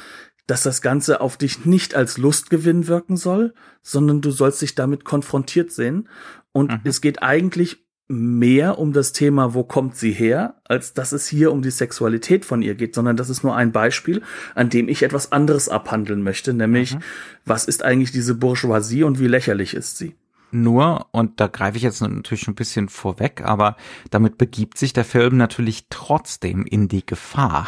[0.47, 5.05] dass das Ganze auf dich nicht als Lustgewinn wirken soll, sondern du sollst dich damit
[5.05, 6.07] konfrontiert sehen.
[6.51, 6.79] Und mhm.
[6.83, 11.51] es geht eigentlich mehr um das Thema, wo kommt sie her, als dass es hier
[11.51, 14.21] um die Sexualität von ihr geht, sondern das ist nur ein Beispiel,
[14.53, 16.99] an dem ich etwas anderes abhandeln möchte, nämlich mhm.
[17.45, 20.15] was ist eigentlich diese Bourgeoisie und wie lächerlich ist sie?
[20.51, 23.75] Nur, und da greife ich jetzt natürlich ein bisschen vorweg, aber
[24.11, 27.67] damit begibt sich der Film natürlich trotzdem in die Gefahr,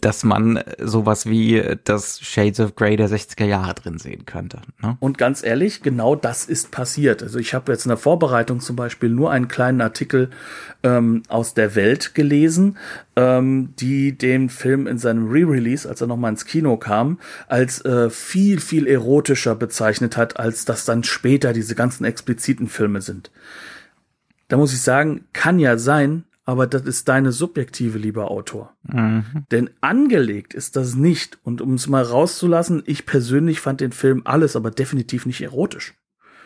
[0.00, 4.60] dass man sowas wie das Shades of Grey der 60er Jahre drin sehen könnte.
[4.82, 4.96] Ne?
[5.00, 7.22] Und ganz ehrlich, genau das ist passiert.
[7.22, 10.30] Also ich habe jetzt in der Vorbereitung zum Beispiel nur einen kleinen Artikel
[10.82, 12.78] ähm, aus der Welt gelesen,
[13.16, 18.10] ähm, die den Film in seinem Re-Release, als er nochmal ins Kino kam, als äh,
[18.10, 23.30] viel, viel erotischer bezeichnet hat, als das dann später diese ganzen expliziten Filme sind.
[24.48, 28.74] Da muss ich sagen, kann ja sein, aber das ist deine subjektive, lieber Autor.
[28.82, 29.46] Mhm.
[29.50, 31.38] Denn angelegt ist das nicht.
[31.42, 35.94] Und um es mal rauszulassen, ich persönlich fand den Film alles, aber definitiv nicht erotisch.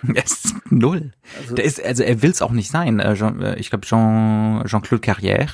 [0.15, 1.13] Es null.
[1.41, 3.01] Also, der ist, also er will es auch nicht sein.
[3.01, 5.51] Äh, äh, ich glaube, Jean, Jean-Claude Carrière,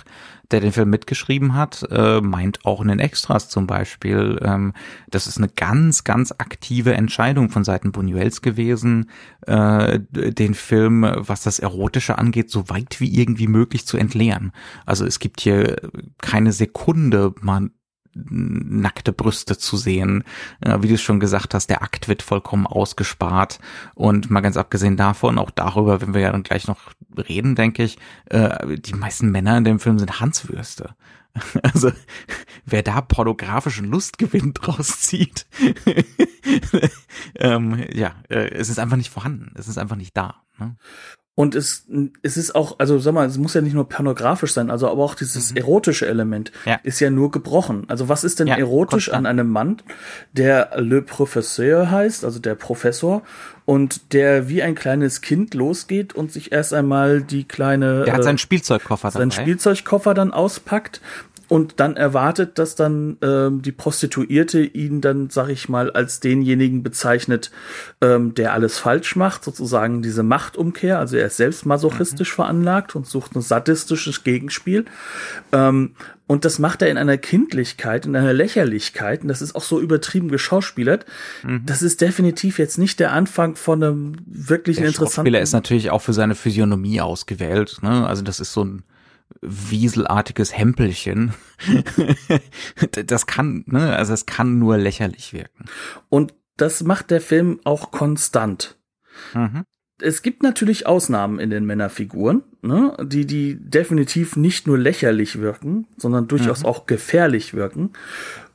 [0.50, 4.72] der den Film mitgeschrieben hat, äh, meint auch in den Extras zum Beispiel, ähm,
[5.08, 9.10] das ist eine ganz, ganz aktive Entscheidung von Seiten Buñuels gewesen,
[9.46, 14.52] äh, den Film, was das Erotische angeht, so weit wie irgendwie möglich zu entleeren.
[14.86, 15.76] Also es gibt hier
[16.20, 17.70] keine Sekunde, man
[18.14, 20.24] nackte Brüste zu sehen.
[20.60, 23.58] Wie du schon gesagt hast, der Akt wird vollkommen ausgespart.
[23.94, 27.84] Und mal ganz abgesehen davon, auch darüber, wenn wir ja dann gleich noch reden, denke
[27.84, 30.94] ich, äh, die meisten Männer in dem Film sind Hanswürste.
[31.62, 31.90] Also,
[32.64, 35.46] wer da pornografischen Lustgewinn draus zieht,
[37.34, 39.52] ähm, ja, äh, es ist einfach nicht vorhanden.
[39.56, 40.36] Es ist einfach nicht da.
[40.58, 40.76] Ne?
[41.36, 41.86] Und es,
[42.22, 45.02] es ist auch, also sag mal, es muss ja nicht nur pornografisch sein, also aber
[45.02, 45.56] auch dieses mhm.
[45.56, 46.78] erotische Element ja.
[46.84, 47.84] ist ja nur gebrochen.
[47.88, 49.16] Also was ist denn ja, erotisch konstant.
[49.16, 49.78] an einem Mann,
[50.32, 53.22] der Le Professeur heißt, also der Professor,
[53.64, 58.04] und der wie ein kleines Kind losgeht und sich erst einmal die kleine.
[58.04, 59.18] Der hat seinen äh, Spielzeugkoffer dabei.
[59.18, 61.00] Seinen Spielzeugkoffer dann auspackt
[61.48, 66.82] und dann erwartet, dass dann ähm, die Prostituierte ihn dann, sag ich mal, als denjenigen
[66.82, 67.50] bezeichnet,
[68.00, 70.98] ähm, der alles falsch macht, sozusagen diese Machtumkehr.
[70.98, 72.36] Also er ist selbst masochistisch mhm.
[72.36, 74.84] veranlagt und sucht ein sadistisches Gegenspiel.
[75.52, 75.94] Ähm,
[76.26, 79.22] und das macht er in einer Kindlichkeit, in einer Lächerlichkeit.
[79.22, 81.04] Und das ist auch so übertrieben geschauspielert.
[81.42, 81.62] Mhm.
[81.66, 85.16] Das ist definitiv jetzt nicht der Anfang von einem wirklich der interessanten.
[85.16, 87.78] Schauspieler ist natürlich auch für seine Physiognomie ausgewählt.
[87.82, 88.06] Ne?
[88.06, 88.84] Also das ist so ein
[89.40, 91.34] wieselartiges Hempelchen.
[93.06, 95.66] das kann, ne, also es kann nur lächerlich wirken.
[96.08, 98.78] Und das macht der Film auch konstant.
[99.34, 99.64] Mhm.
[100.00, 105.86] Es gibt natürlich Ausnahmen in den Männerfiguren, ne, die, die definitiv nicht nur lächerlich wirken,
[105.96, 106.66] sondern durchaus mhm.
[106.66, 107.92] auch gefährlich wirken.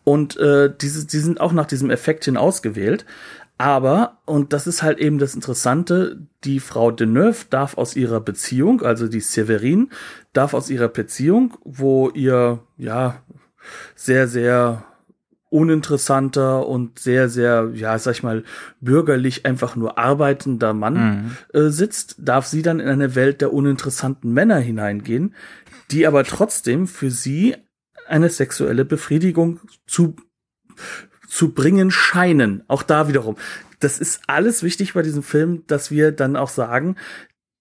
[0.04, 3.06] Und äh, diese, die sind auch nach diesem Effekt hin ausgewählt.
[3.58, 8.82] Aber, und das ist halt eben das Interessante, die Frau Deneuve darf aus ihrer Beziehung,
[8.82, 9.90] also die Severin,
[10.34, 13.24] darf aus ihrer Beziehung, wo ihr, ja,
[13.96, 14.86] sehr, sehr
[15.50, 18.44] uninteressanter und sehr, sehr, ja, sag ich mal,
[18.82, 20.94] bürgerlich einfach nur arbeitender Mann
[21.54, 21.60] mhm.
[21.60, 25.34] äh, sitzt, darf sie dann in eine Welt der uninteressanten Männer hineingehen,
[25.89, 27.56] die aber trotzdem für sie
[28.08, 30.15] eine sexuelle Befriedigung zu
[31.28, 32.63] zu bringen scheinen.
[32.68, 33.38] Auch da wiederum.
[33.80, 36.96] Das ist alles wichtig bei diesem Film, dass wir dann auch sagen,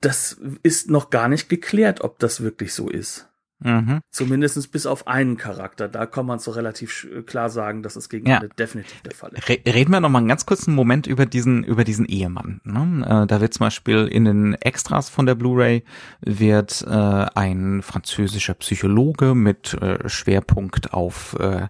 [0.01, 3.29] das ist noch gar nicht geklärt, ob das wirklich so ist.
[3.61, 4.01] Mhm.
[4.11, 5.89] Zumindest bis auf einen Charakter.
[5.89, 8.37] Da kann man so relativ klar sagen, dass es gegen ja.
[8.37, 9.49] Ende definitiv der Fall ist.
[9.49, 12.61] Reden wir noch mal einen ganz kurzen Moment über diesen, über diesen Ehemann.
[12.65, 13.05] Ne?
[13.05, 15.83] Äh, da wird zum Beispiel in den Extras von der Blu-ray
[16.21, 21.69] wird äh, ein französischer Psychologe mit äh, Schwerpunkt auf äh,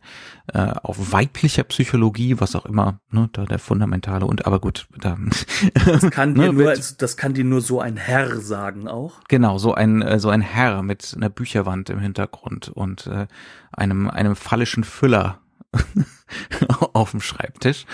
[0.54, 5.18] äh, auf weiblicher Psychologie, was auch immer, ne, da der fundamentale und aber gut, da
[5.74, 9.20] das kann ne, dir nur, das kann dir nur so ein Herr sagen auch.
[9.28, 13.26] Genau, so ein so ein Herr mit einer Bücherwand im Hintergrund und äh,
[13.72, 15.40] einem einem phallischen Füller
[16.92, 17.84] auf dem Schreibtisch.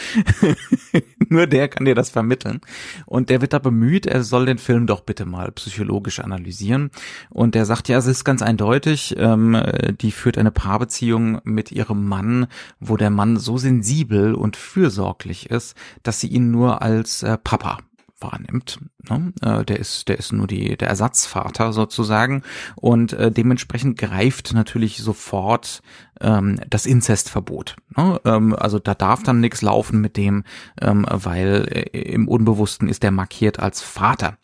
[1.29, 2.61] Nur der kann dir das vermitteln.
[3.07, 6.90] Und der wird da bemüht, er soll den Film doch bitte mal psychologisch analysieren.
[7.31, 9.61] Und der sagt, ja, es ist ganz eindeutig, ähm,
[10.01, 12.47] die führt eine Paarbeziehung mit ihrem Mann,
[12.81, 17.79] wo der Mann so sensibel und fürsorglich ist, dass sie ihn nur als äh, Papa
[18.25, 18.81] wahrnimmt.
[19.09, 19.33] Ne?
[19.43, 22.43] Äh, der ist, der ist nur die, der Ersatzvater sozusagen
[22.75, 25.83] und äh, dementsprechend greift natürlich sofort
[26.21, 27.77] ähm, das Inzestverbot.
[27.97, 28.21] Ne?
[28.25, 30.45] Ähm, also da darf dann nichts laufen mit dem,
[30.81, 34.39] ähm, weil äh, im Unbewussten ist der markiert als Vater.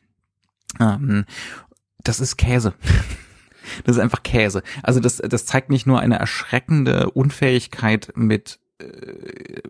[0.78, 1.24] Ähm,
[2.04, 2.74] das ist Käse.
[3.84, 4.62] Das ist einfach Käse.
[4.82, 9.60] Also das, das zeigt nicht nur eine erschreckende Unfähigkeit mit äh,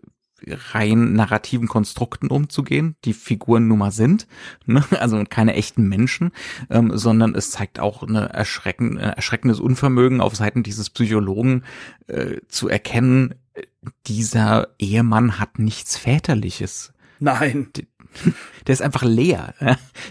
[0.46, 4.26] rein narrativen Konstrukten umzugehen, die Figuren nun mal sind,
[4.66, 4.84] ne?
[4.98, 6.32] also keine echten Menschen,
[6.70, 11.64] ähm, sondern es zeigt auch eine erschrecken, äh, erschreckendes Unvermögen auf Seiten dieses Psychologen
[12.06, 13.34] äh, zu erkennen,
[14.06, 16.92] dieser Ehemann hat nichts Väterliches.
[17.18, 17.68] Nein.
[18.66, 19.54] der ist einfach leer,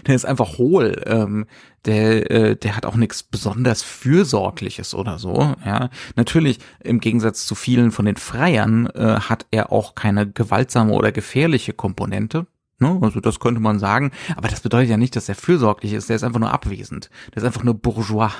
[0.06, 1.46] der ist einfach hohl, ähm,
[1.84, 5.54] der, äh, der hat auch nichts besonders Fürsorgliches oder so.
[5.64, 10.92] Ja, natürlich im Gegensatz zu vielen von den Freiern äh, hat er auch keine gewaltsame
[10.92, 12.46] oder gefährliche Komponente.
[12.80, 12.98] Ne?
[13.02, 14.10] Also das könnte man sagen.
[14.36, 16.08] Aber das bedeutet ja nicht, dass er fürsorglich ist.
[16.08, 17.10] Der ist einfach nur abwesend.
[17.34, 18.30] Der ist einfach nur bourgeois.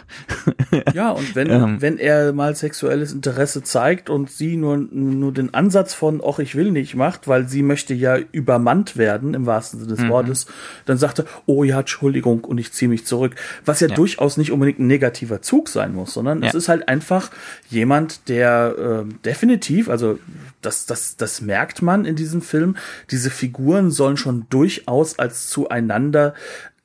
[0.94, 5.52] ja, und wenn, ähm, wenn er mal sexuelles Interesse zeigt und sie nur, nur den
[5.52, 9.80] Ansatz von, ach, ich will nicht macht, weil sie möchte ja übermannt werden, im wahrsten
[9.80, 10.08] Sinne des mhm.
[10.08, 10.46] Wortes,
[10.86, 13.34] dann sagt er, oh ja, Entschuldigung, und ich ziehe mich zurück.
[13.66, 16.48] Was ja, ja, durchaus nicht unbedingt ein negativer Zug sein muss, sondern ja.
[16.48, 17.30] es ist halt einfach
[17.68, 20.18] jemand, der äh, definitiv, also
[20.62, 22.76] das, das, das merkt man in diesem Film,
[23.10, 26.34] diese Figuren sollen schon schon durchaus als zueinander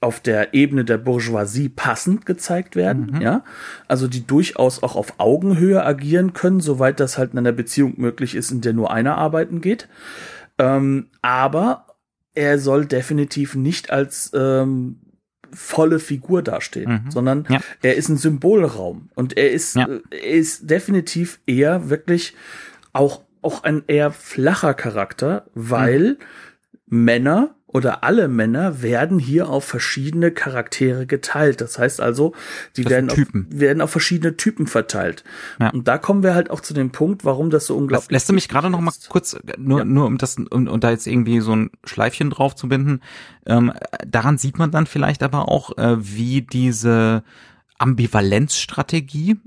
[0.01, 3.21] auf der Ebene der Bourgeoisie passend gezeigt werden, mhm.
[3.21, 3.43] ja.
[3.87, 8.35] Also die durchaus auch auf Augenhöhe agieren können, soweit das halt in einer Beziehung möglich
[8.35, 9.87] ist, in der nur einer arbeiten geht.
[10.59, 11.87] Ähm, aber
[12.33, 14.97] er soll definitiv nicht als ähm,
[15.51, 17.11] volle Figur dastehen, mhm.
[17.11, 17.59] sondern ja.
[17.81, 19.87] er ist ein Symbolraum und er ist, ja.
[19.87, 22.35] äh, er ist definitiv eher wirklich
[22.93, 26.17] auch, auch ein eher flacher Charakter, weil mhm
[26.87, 31.59] Männer oder alle Männer werden hier auf verschiedene Charaktere geteilt.
[31.59, 32.33] Das heißt also,
[32.77, 35.25] die werden auf, werden auf verschiedene Typen verteilt.
[35.59, 35.71] Ja.
[35.71, 38.11] Und da kommen wir halt auch zu dem Punkt, warum das so unglaublich.
[38.11, 39.85] Lässt du mich gerade noch mal kurz, nur, ja.
[39.85, 43.01] nur um das, um, um da jetzt irgendwie so ein Schleifchen drauf zu binden.
[43.45, 43.73] Ähm,
[44.07, 47.23] daran sieht man dann vielleicht aber auch, äh, wie diese
[47.77, 49.37] Ambivalenzstrategie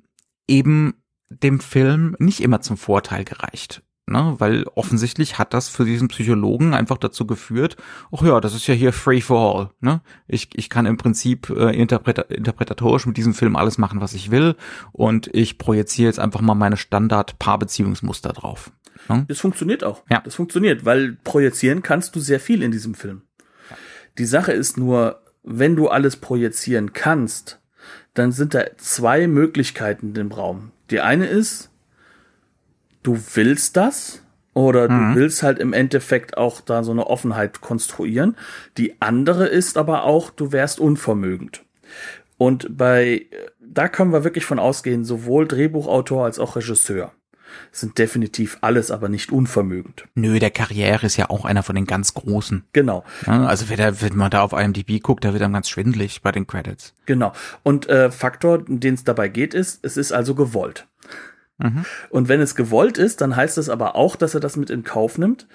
[0.47, 0.95] eben
[1.31, 4.35] dem Film nicht immer zum Vorteil gereicht ne?
[4.39, 7.77] weil offensichtlich hat das für diesen Psychologen einfach dazu geführt,
[8.13, 9.71] ach ja, das ist ja hier free for all.
[9.81, 10.01] Ne?
[10.27, 14.31] Ich, ich kann im Prinzip äh, interpreta interpretatorisch mit diesem Film alles machen, was ich
[14.31, 14.57] will
[14.93, 18.71] und ich projiziere jetzt einfach mal meine Standard-Paarbeziehungsmuster drauf.
[19.09, 19.25] Ne?
[19.29, 20.03] Das funktioniert auch.
[20.11, 20.21] Ja.
[20.21, 23.23] Das funktioniert, weil projizieren kannst du sehr viel in diesem Film.
[24.19, 27.61] Die Sache ist nur, wenn du alles projizieren kannst,
[28.15, 30.73] dann sind da zwei Möglichkeiten im Raum.
[30.91, 31.71] Die eine ist,
[33.09, 35.15] du willst das oder mhm.
[35.15, 38.37] du willst halt im Endeffekt auch da so eine Offenheit konstruieren.
[38.77, 41.65] Die andere ist aber auch, du wärst unvermögend.
[42.37, 43.27] Und bei,
[43.61, 47.13] da können wir wirklich von ausgehen, sowohl Drehbuchautor als auch Regisseur
[47.73, 50.05] sind definitiv alles, aber nicht unvermögend.
[50.15, 52.65] Nö, der Karriere ist ja auch einer von den ganz großen.
[52.73, 53.05] Genau.
[53.27, 56.21] Ja, also wenn, der, wenn man da auf IMDb guckt, da wird dann ganz schwindlig
[56.23, 56.95] bei den Credits.
[57.07, 57.33] Genau.
[57.63, 60.87] Und äh, Faktor, den es dabei geht, ist, es ist also gewollt.
[61.59, 61.85] Mhm.
[62.11, 64.85] Und wenn es gewollt ist, dann heißt das aber auch, dass er das mit in
[64.85, 65.47] Kauf nimmt.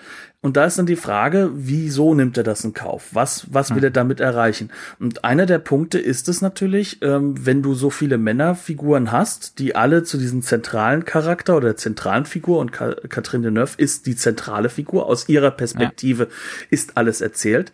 [0.42, 3.10] Und da ist dann die Frage, wieso nimmt er das in Kauf?
[3.14, 3.84] Was, was will mhm.
[3.86, 4.70] er damit erreichen?
[5.00, 9.78] Und einer der Punkte ist es natürlich, ähm, wenn du so viele Männerfiguren hast, die
[9.78, 14.68] alle zu diesem zentralen Charakter oder zentralen Figur und Ka Catherine Deneuve ist die zentrale
[14.68, 16.30] Figur, aus ihrer Perspektive ja.
[16.70, 17.72] ist alles erzählt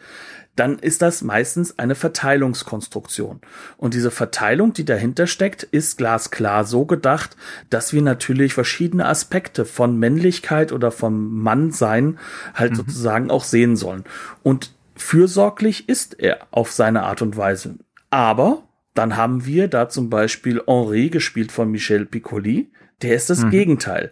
[0.60, 3.39] dann ist das meistens eine Verteilungskonstruktion.
[3.78, 7.38] Und diese Verteilung, die dahinter steckt, ist glasklar so gedacht,
[7.69, 12.19] dass wir natürlich verschiedene Aspekte von Männlichkeit oder vom Mannsein
[12.54, 12.76] halt mhm.
[12.76, 14.04] sozusagen auch sehen sollen.
[14.43, 17.76] Und fürsorglich ist er auf seine Art und Weise.
[18.10, 22.69] Aber dann haben wir da zum Beispiel Henri, gespielt von Michel Piccoli,
[23.02, 23.52] der ist das mhm.
[23.52, 24.12] Gegenteil.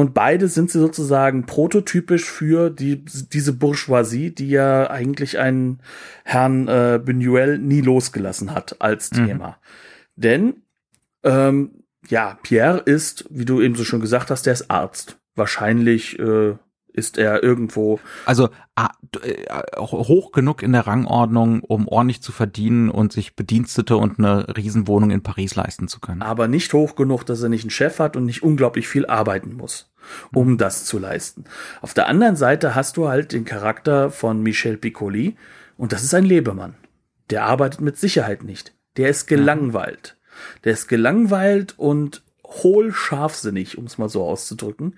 [0.00, 5.82] Und beide sind sie sozusagen prototypisch für die, diese Bourgeoisie, die ja eigentlich einen
[6.24, 9.26] Herrn äh, Benuel nie losgelassen hat als mhm.
[9.26, 9.58] Thema.
[10.16, 10.62] Denn,
[11.22, 15.18] ähm, ja, Pierre ist, wie du eben so schon gesagt hast, der ist Arzt.
[15.34, 16.54] Wahrscheinlich äh,
[16.94, 18.00] ist er irgendwo.
[18.24, 18.84] Also äh,
[19.76, 25.10] hoch genug in der Rangordnung, um ordentlich zu verdienen und sich Bedienstete und eine Riesenwohnung
[25.10, 26.22] in Paris leisten zu können.
[26.22, 29.54] Aber nicht hoch genug, dass er nicht einen Chef hat und nicht unglaublich viel arbeiten
[29.54, 29.89] muss,
[30.34, 31.44] um das zu leisten.
[31.80, 35.36] Auf der anderen Seite hast du halt den Charakter von Michel Piccoli
[35.76, 36.74] und das ist ein Lebemann.
[37.30, 38.74] Der arbeitet mit Sicherheit nicht.
[38.96, 40.16] Der ist gelangweilt.
[40.64, 44.96] Der ist gelangweilt und hohl scharfsinnig, um es mal so auszudrücken.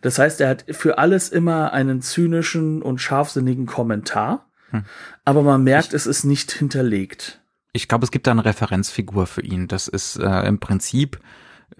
[0.00, 4.84] Das heißt, er hat für alles immer einen zynischen und scharfsinnigen Kommentar, hm.
[5.24, 7.42] aber man merkt, ich, es ist nicht hinterlegt.
[7.72, 9.68] Ich glaube, es gibt da eine Referenzfigur für ihn.
[9.68, 11.18] Das ist äh, im Prinzip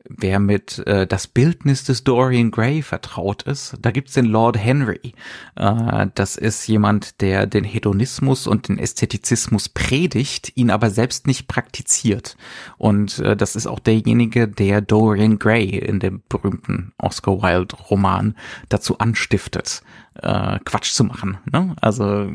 [0.08, 5.14] wer mit äh, das Bildnis des Dorian Gray vertraut ist, da gibt's den Lord Henry.
[5.56, 11.48] Äh, das ist jemand, der den Hedonismus und den Ästhetizismus predigt, ihn aber selbst nicht
[11.48, 12.36] praktiziert.
[12.76, 18.34] Und äh, das ist auch derjenige, der Dorian Gray in dem berühmten Oscar Wilde Roman
[18.68, 19.82] dazu anstiftet,
[20.22, 21.38] äh, Quatsch zu machen.
[21.50, 21.74] Ne?
[21.80, 22.30] Also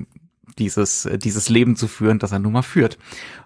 [0.59, 2.97] dieses, dieses Leben zu führen, das er nun mal führt.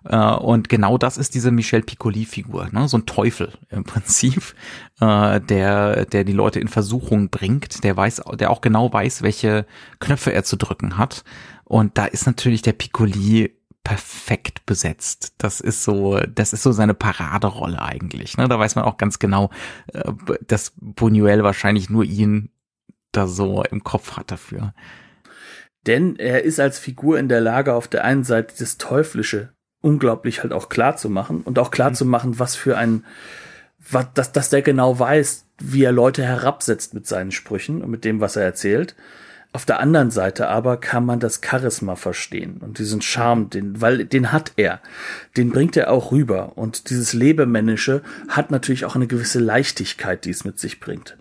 [0.06, 2.88] Äh, und genau das ist diese Michel Piccoli-Figur, ne?
[2.88, 4.56] so ein Teufel im Prinzip,
[5.00, 9.66] äh, der, der die Leute in Versuchung bringt, der weiß, der auch genau weiß, welche
[10.00, 11.24] Knöpfe er zu drücken hat.
[11.64, 15.36] Und da ist natürlich der Piccoli perfekt besetzt.
[15.38, 18.38] Das ist so, das ist so seine Paraderolle eigentlich.
[18.38, 18.48] Ne?
[18.48, 19.50] Da weiß man auch ganz genau,
[19.94, 20.12] äh,
[20.48, 22.50] dass Buñuel wahrscheinlich nur ihn
[23.12, 24.74] da so im Kopf hat dafür.
[25.88, 29.50] Denn er ist als Figur in der Lage, auf der einen Seite das Teuflische
[29.82, 31.96] unglaublich halt auch klar zu machen und auch klar mhm.
[31.96, 33.04] zu machen, was für ein,
[33.92, 38.06] was, dass, dass der genau weiß, wie er Leute herabsetzt mit seinen Sprüchen und mit
[38.06, 38.96] dem, was er erzählt.
[39.52, 44.04] Auf der anderen Seite aber kann man das Charisma verstehen und diesen Charme, den, weil
[44.06, 44.82] den hat er,
[45.38, 50.32] den bringt er auch rüber und dieses Lebemännische hat natürlich auch eine gewisse Leichtigkeit, die
[50.32, 51.18] es mit sich bringt.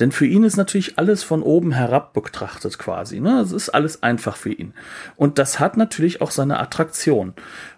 [0.00, 3.20] Denn für ihn ist natürlich alles von oben herab betrachtet quasi.
[3.20, 3.40] Ne?
[3.40, 4.72] Es ist alles einfach für ihn.
[5.14, 7.34] Und das hat natürlich auch seine Attraktion.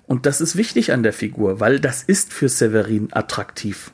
[0.06, 3.90] Und das ist wichtig an der Figur, weil das ist für Severin attraktiv.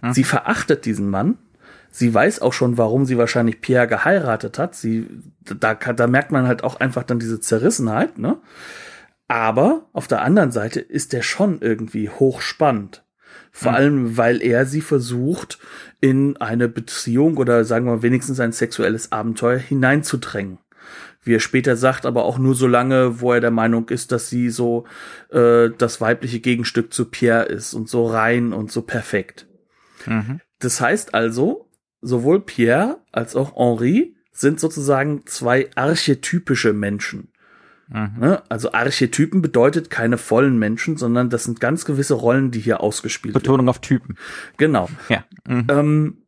[0.00, 0.12] Hm.
[0.12, 1.38] Sie verachtet diesen Mann.
[1.90, 4.74] Sie weiß auch schon, warum sie wahrscheinlich Pierre geheiratet hat.
[4.74, 5.06] Sie,
[5.44, 8.38] da, da merkt man halt auch einfach dann diese Zerrissenheit, ne?
[9.28, 13.04] Aber auf der anderen Seite ist der schon irgendwie hochspannend.
[13.52, 13.76] Vor mhm.
[13.76, 15.58] allem, weil er sie versucht,
[16.00, 20.58] in eine Beziehung oder sagen wir wenigstens ein sexuelles Abenteuer hineinzudrängen.
[21.22, 24.28] Wie er später sagt, aber auch nur so lange, wo er der Meinung ist, dass
[24.28, 24.86] sie so
[25.30, 29.46] äh, das weibliche Gegenstück zu Pierre ist und so rein und so perfekt.
[30.06, 30.40] Mhm.
[30.58, 31.68] Das heißt also,
[32.00, 37.31] sowohl Pierre als auch Henri sind sozusagen zwei archetypische Menschen.
[37.92, 38.18] Mhm.
[38.18, 38.42] Ne?
[38.48, 43.34] Also Archetypen bedeutet keine vollen Menschen, sondern das sind ganz gewisse Rollen, die hier ausgespielt
[43.34, 43.66] Betonung werden.
[43.66, 44.16] Betonung auf Typen.
[44.56, 44.88] Genau.
[45.08, 45.24] Ja.
[45.46, 45.66] Mhm.
[45.68, 46.18] Ähm,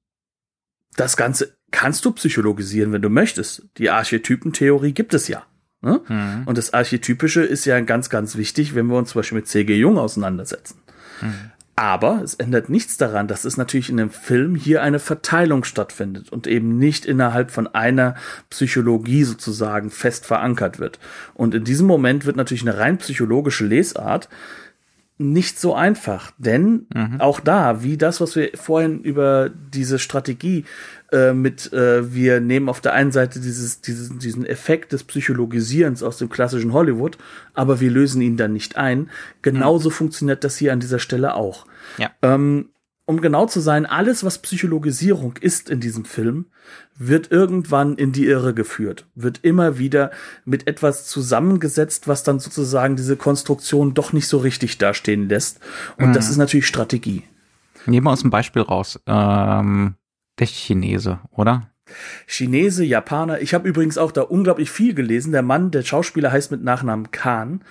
[0.96, 3.66] das Ganze kannst du psychologisieren, wenn du möchtest.
[3.78, 5.44] Die Archetypentheorie gibt es ja.
[5.80, 6.00] Ne?
[6.08, 6.42] Mhm.
[6.46, 9.76] Und das Archetypische ist ja ganz, ganz wichtig, wenn wir uns zum Beispiel mit C.G.
[9.76, 10.80] Jung auseinandersetzen.
[11.76, 16.30] Aber es ändert nichts daran, dass es natürlich in dem Film hier eine Verteilung stattfindet
[16.30, 18.14] und eben nicht innerhalb von einer
[18.48, 21.00] Psychologie sozusagen fest verankert wird.
[21.34, 24.28] Und in diesem Moment wird natürlich eine rein psychologische Lesart
[25.16, 27.20] nicht so einfach, denn mhm.
[27.20, 30.64] auch da, wie das, was wir vorhin über diese Strategie
[31.14, 36.02] äh, mit, äh, wir nehmen auf der einen Seite dieses, dieses, diesen Effekt des Psychologisierens
[36.02, 37.18] aus dem klassischen Hollywood,
[37.54, 39.10] aber wir lösen ihn dann nicht ein.
[39.40, 39.94] Genauso mhm.
[39.94, 41.66] funktioniert das hier an dieser Stelle auch.
[41.98, 42.10] Ja.
[42.22, 42.70] Ähm,
[43.06, 46.46] um genau zu sein, alles, was Psychologisierung ist in diesem Film,
[46.96, 50.10] wird irgendwann in die Irre geführt, wird immer wieder
[50.44, 55.60] mit etwas zusammengesetzt, was dann sozusagen diese Konstruktion doch nicht so richtig dastehen lässt.
[55.98, 56.12] Und mhm.
[56.14, 57.24] das ist natürlich Strategie.
[57.86, 58.98] Nehmen wir uns ein Beispiel raus.
[59.06, 59.94] Ähm,
[60.39, 61.70] der Chinese, oder?
[62.26, 63.41] Chinese, Japaner.
[63.41, 65.32] Ich habe übrigens auch da unglaublich viel gelesen.
[65.32, 67.62] Der Mann, der Schauspieler heißt mit Nachnamen Khan.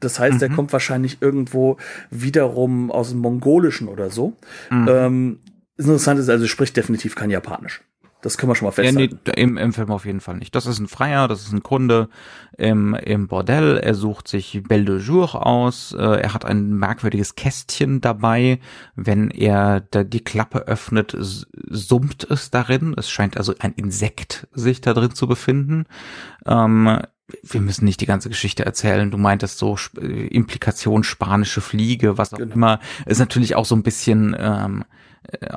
[0.00, 0.38] Das heißt, mhm.
[0.40, 1.78] der kommt wahrscheinlich irgendwo
[2.10, 4.36] wiederum aus dem Mongolischen oder so.
[4.70, 4.88] Mhm.
[4.88, 5.38] Ähm,
[5.78, 7.82] interessant ist also, spricht definitiv kein Japanisch.
[8.22, 9.18] Das können wir schon mal festhalten.
[9.26, 10.54] Ja, nee, im, im Film auf jeden Fall nicht.
[10.54, 12.08] Das ist ein Freier, das ist ein Kunde
[12.56, 13.78] im, im Bordell.
[13.78, 15.92] Er sucht sich Belle de Jour aus.
[15.92, 18.60] Äh, er hat ein merkwürdiges Kästchen dabei.
[18.94, 22.94] Wenn er da die Klappe öffnet, summt es darin.
[22.96, 25.86] Es scheint also ein Insekt sich da drin zu befinden.
[26.46, 27.00] Ähm,
[27.42, 29.10] wir müssen nicht die ganze Geschichte erzählen.
[29.10, 32.54] Du meintest so äh, Implikation spanische Fliege, was auch genau.
[32.54, 32.80] immer.
[33.04, 34.84] Ist natürlich auch so ein bisschen ähm, äh,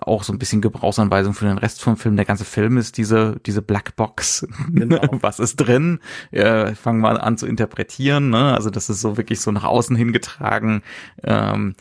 [0.01, 2.15] auch so ein bisschen Gebrauchsanweisung für den Rest vom Film.
[2.15, 4.47] Der ganze Film ist diese, diese Blackbox.
[4.69, 5.01] Genau.
[5.21, 5.99] Was ist drin?
[6.31, 8.29] Äh, fangen wir an zu interpretieren.
[8.29, 8.53] Ne?
[8.53, 10.81] Also das ist so wirklich so nach außen hingetragen.
[11.23, 11.75] Ähm,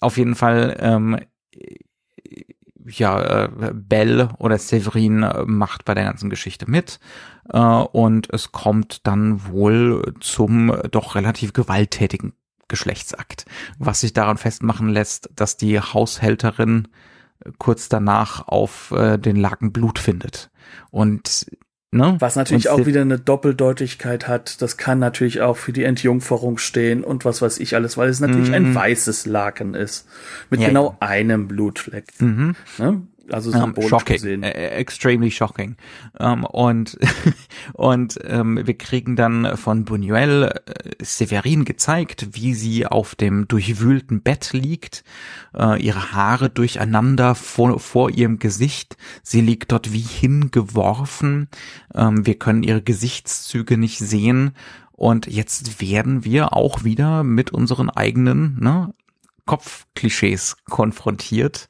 [0.00, 1.18] auf jeden Fall, ähm,
[2.84, 6.98] ja, äh, Bell oder Severin macht bei der ganzen Geschichte mit.
[7.48, 12.34] Äh, und es kommt dann wohl zum doch relativ gewalttätigen
[12.68, 13.44] Geschlechtsakt,
[13.78, 16.88] was sich daran festmachen lässt, dass die Haushälterin
[17.58, 20.50] kurz danach auf äh, den Laken Blut findet.
[20.90, 21.46] Und
[21.94, 22.16] Ne?
[22.20, 24.62] Was natürlich und auch wieder eine Doppeldeutigkeit hat.
[24.62, 28.18] Das kann natürlich auch für die Entjungferung stehen und was weiß ich alles, weil es
[28.18, 28.74] natürlich mm ein mhm.
[28.74, 30.08] weißes Laken ist.
[30.48, 31.06] Mit ja, genau ja.
[31.06, 32.06] einem Blutfleck.
[32.18, 32.56] Mhm.
[32.78, 33.02] Ne?
[33.30, 34.42] Also symbolisch um, shocking, gesehen.
[34.42, 35.76] Äh, extremely shocking.
[36.18, 36.98] Ähm, und
[37.74, 44.22] und ähm, wir kriegen dann von Buñuel äh, Severin gezeigt, wie sie auf dem durchwühlten
[44.22, 45.04] Bett liegt,
[45.56, 48.96] äh, ihre Haare durcheinander vor, vor ihrem Gesicht.
[49.22, 51.48] Sie liegt dort wie hingeworfen.
[51.94, 54.52] Ähm, wir können ihre Gesichtszüge nicht sehen.
[54.92, 58.94] Und jetzt werden wir auch wieder mit unseren eigenen ne,
[59.46, 61.68] Kopfklischees konfrontiert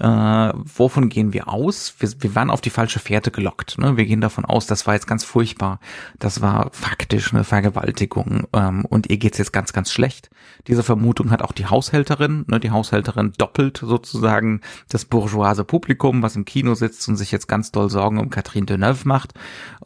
[0.00, 0.06] Äh,
[0.54, 1.94] wovon gehen wir aus?
[1.98, 3.78] Wir, wir waren auf die falsche Fährte gelockt.
[3.78, 3.96] Ne?
[3.96, 5.78] Wir gehen davon aus, das war jetzt ganz furchtbar.
[6.18, 10.30] Das war faktisch eine Vergewaltigung ähm, und ihr geht's jetzt ganz, ganz schlecht.
[10.66, 12.44] Diese Vermutung hat auch die Haushälterin.
[12.48, 12.58] Ne?
[12.58, 17.70] Die Haushälterin doppelt sozusagen das bourgeoise Publikum, was im Kino sitzt und sich jetzt ganz
[17.70, 19.34] doll Sorgen um Catherine Deneuve macht.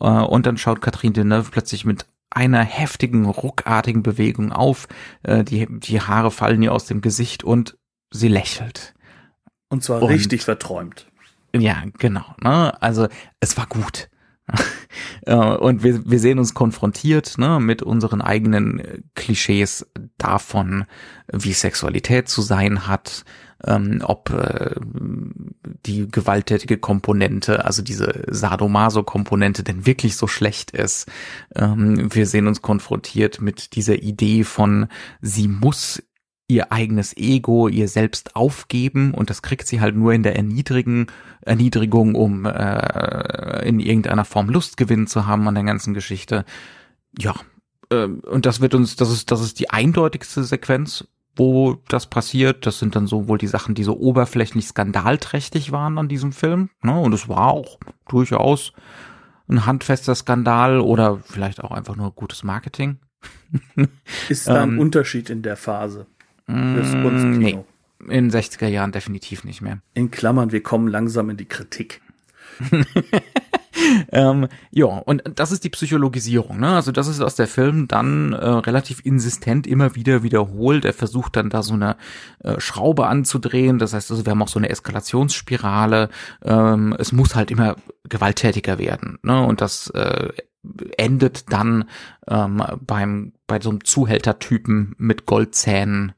[0.01, 4.89] Äh, und dann schaut Catherine Deneuve plötzlich mit einer heftigen, ruckartigen Bewegung auf.
[5.23, 7.77] Äh, die, die Haare fallen ihr aus dem Gesicht und
[8.11, 8.95] sie lächelt.
[9.69, 11.07] Und zwar und, richtig verträumt.
[11.55, 12.25] Ja, genau.
[12.43, 12.81] Ne?
[12.83, 13.09] Also
[13.41, 14.09] es war gut.
[15.23, 20.87] Äh, und wir, wir sehen uns konfrontiert ne, mit unseren eigenen Klischees davon,
[21.31, 23.25] wie Sexualität zu sein hat,
[23.65, 24.75] ähm, ob äh,
[25.87, 31.07] die gewalttätige Komponente, also diese Sadomaso-Komponente denn wirklich so schlecht ist.
[31.55, 34.87] Ähm, wir sehen uns konfrontiert mit dieser Idee von,
[35.21, 36.03] sie muss
[36.49, 41.07] ihr eigenes Ego, ihr selbst aufgeben und das kriegt sie halt nur in der Erniedrigen,
[41.43, 46.47] Erniedrigung, um äh, in irgendeiner Form Lustgewinn zu haben an der ganzen Geschichte.
[47.19, 47.35] Ja,
[47.91, 52.67] äh, und das wird uns, das ist, das ist die eindeutigste Sequenz, wo das passiert.
[52.67, 56.71] Das sind dann so wohl die Sachen, die so oberflächlich skandalträchtig waren an diesem Film.
[56.83, 56.99] Ne?
[56.99, 57.79] Und es war auch
[58.09, 58.73] durchaus
[59.49, 62.99] ein handfester Skandal oder vielleicht auch einfach nur gutes Marketing.
[64.29, 66.07] Ist da ein ähm, Unterschied in der Phase?
[66.49, 67.67] Fürs mm, Kunstkino.
[68.01, 69.81] Nee, in 60er Jahren definitiv nicht mehr.
[69.95, 72.01] In Klammern, wir kommen langsam in die Kritik.
[74.13, 76.59] ähm, ja, und das ist die Psychologisierung.
[76.59, 76.69] Ne?
[76.69, 80.85] Also das ist, was der Film dann äh, relativ insistent immer wieder wiederholt.
[80.85, 81.97] Er versucht dann da so eine
[82.41, 83.79] äh, Schraube anzudrehen.
[83.79, 86.09] Das heißt, also wir haben auch so eine Eskalationsspirale.
[86.43, 87.77] Ähm, es muss halt immer
[88.09, 89.19] gewalttätiger werden.
[89.23, 89.41] Ne?
[89.45, 90.31] Und das äh,
[90.97, 91.85] endet dann
[92.29, 96.13] ähm, beim bei so einem Zuhältertypen mit Goldzähnen,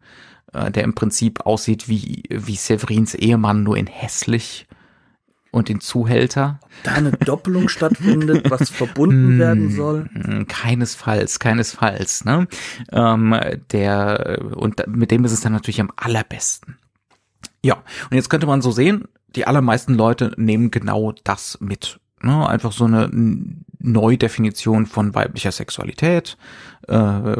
[0.52, 4.66] äh, der im Prinzip aussieht wie wie Severins Ehemann nur in hässlich
[5.50, 6.60] und den Zuhälter.
[6.84, 10.08] Da eine Doppelung stattfindet, was verbunden werden soll?
[10.12, 12.24] Hm, keinesfalls, keinesfalls.
[12.24, 12.46] Ne?
[12.92, 13.34] Ähm,
[13.72, 16.78] der und mit dem ist es dann natürlich am allerbesten.
[17.62, 19.04] Ja, und jetzt könnte man so sehen,
[19.36, 22.00] die allermeisten Leute nehmen genau das mit.
[22.22, 22.48] Ne?
[22.48, 23.10] Einfach so eine
[23.80, 26.36] Neudefinition von weiblicher Sexualität.
[26.86, 27.36] Äh,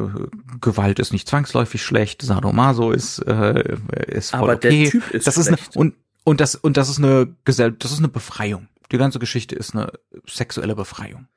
[0.60, 3.76] Gewalt ist nicht zwangsläufig schlecht, Sadomaso ist äh,
[4.06, 4.82] ist voll Aber okay.
[4.84, 5.48] der Typ ist das schlecht.
[5.50, 8.68] ist eine, und und das und das ist eine Gesell das ist eine Befreiung.
[8.90, 9.92] Die ganze Geschichte ist eine
[10.26, 11.28] sexuelle Befreiung.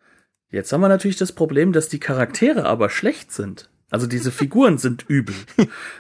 [0.50, 3.70] Jetzt haben wir natürlich das Problem, dass die Charaktere aber schlecht sind.
[3.94, 5.36] Also diese Figuren sind übel.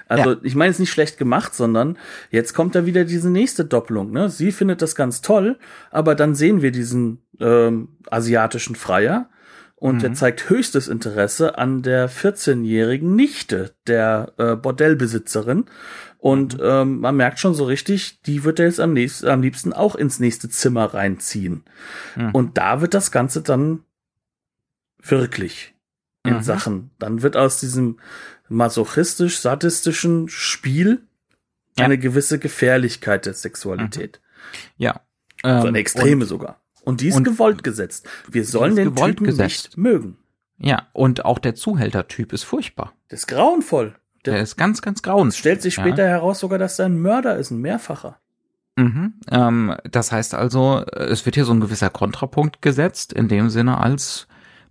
[0.07, 0.37] Also ja.
[0.41, 1.97] ich meine es nicht schlecht gemacht, sondern
[2.31, 4.11] jetzt kommt da wieder diese nächste Doppelung.
[4.11, 4.29] Ne?
[4.29, 5.59] Sie findet das ganz toll,
[5.91, 9.29] aber dann sehen wir diesen ähm, asiatischen Freier
[9.75, 10.05] und mhm.
[10.05, 15.65] er zeigt höchstes Interesse an der 14-jährigen Nichte der äh, Bordellbesitzerin.
[16.17, 16.63] Und mhm.
[16.63, 19.95] ähm, man merkt schon so richtig, die wird er jetzt am, nächsten, am liebsten auch
[19.95, 21.63] ins nächste Zimmer reinziehen.
[22.15, 22.31] Mhm.
[22.31, 23.83] Und da wird das Ganze dann
[24.99, 25.72] wirklich
[26.23, 26.41] in mhm.
[26.41, 26.91] Sachen.
[26.99, 27.99] Dann wird aus diesem
[28.49, 31.07] masochistisch-sadistischen Spiel
[31.77, 31.85] ja.
[31.85, 34.21] eine gewisse Gefährlichkeit der Sexualität.
[34.23, 34.59] Mhm.
[34.77, 35.01] Ja.
[35.43, 36.61] Ähm, so eine extreme und, sogar.
[36.83, 38.07] Und die ist und, gewollt gesetzt.
[38.29, 39.65] Wir sollen den Typen gesetzt.
[39.65, 40.17] nicht mögen.
[40.57, 42.93] Ja, und auch der Zuhältertyp ist furchtbar.
[43.09, 43.95] Das ist grauenvoll.
[44.25, 45.37] Der, der ist ganz, ganz grauenvoll.
[45.37, 46.09] Stellt sich später ja.
[46.09, 48.19] heraus sogar, dass er ein Mörder ist, ein Mehrfacher.
[48.75, 53.49] Mhm, ähm, das heißt also, es wird hier so ein gewisser Kontrapunkt gesetzt, in dem
[53.49, 54.27] Sinne als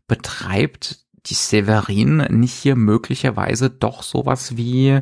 [0.09, 5.01] betreibt die Severin nicht hier möglicherweise doch sowas wie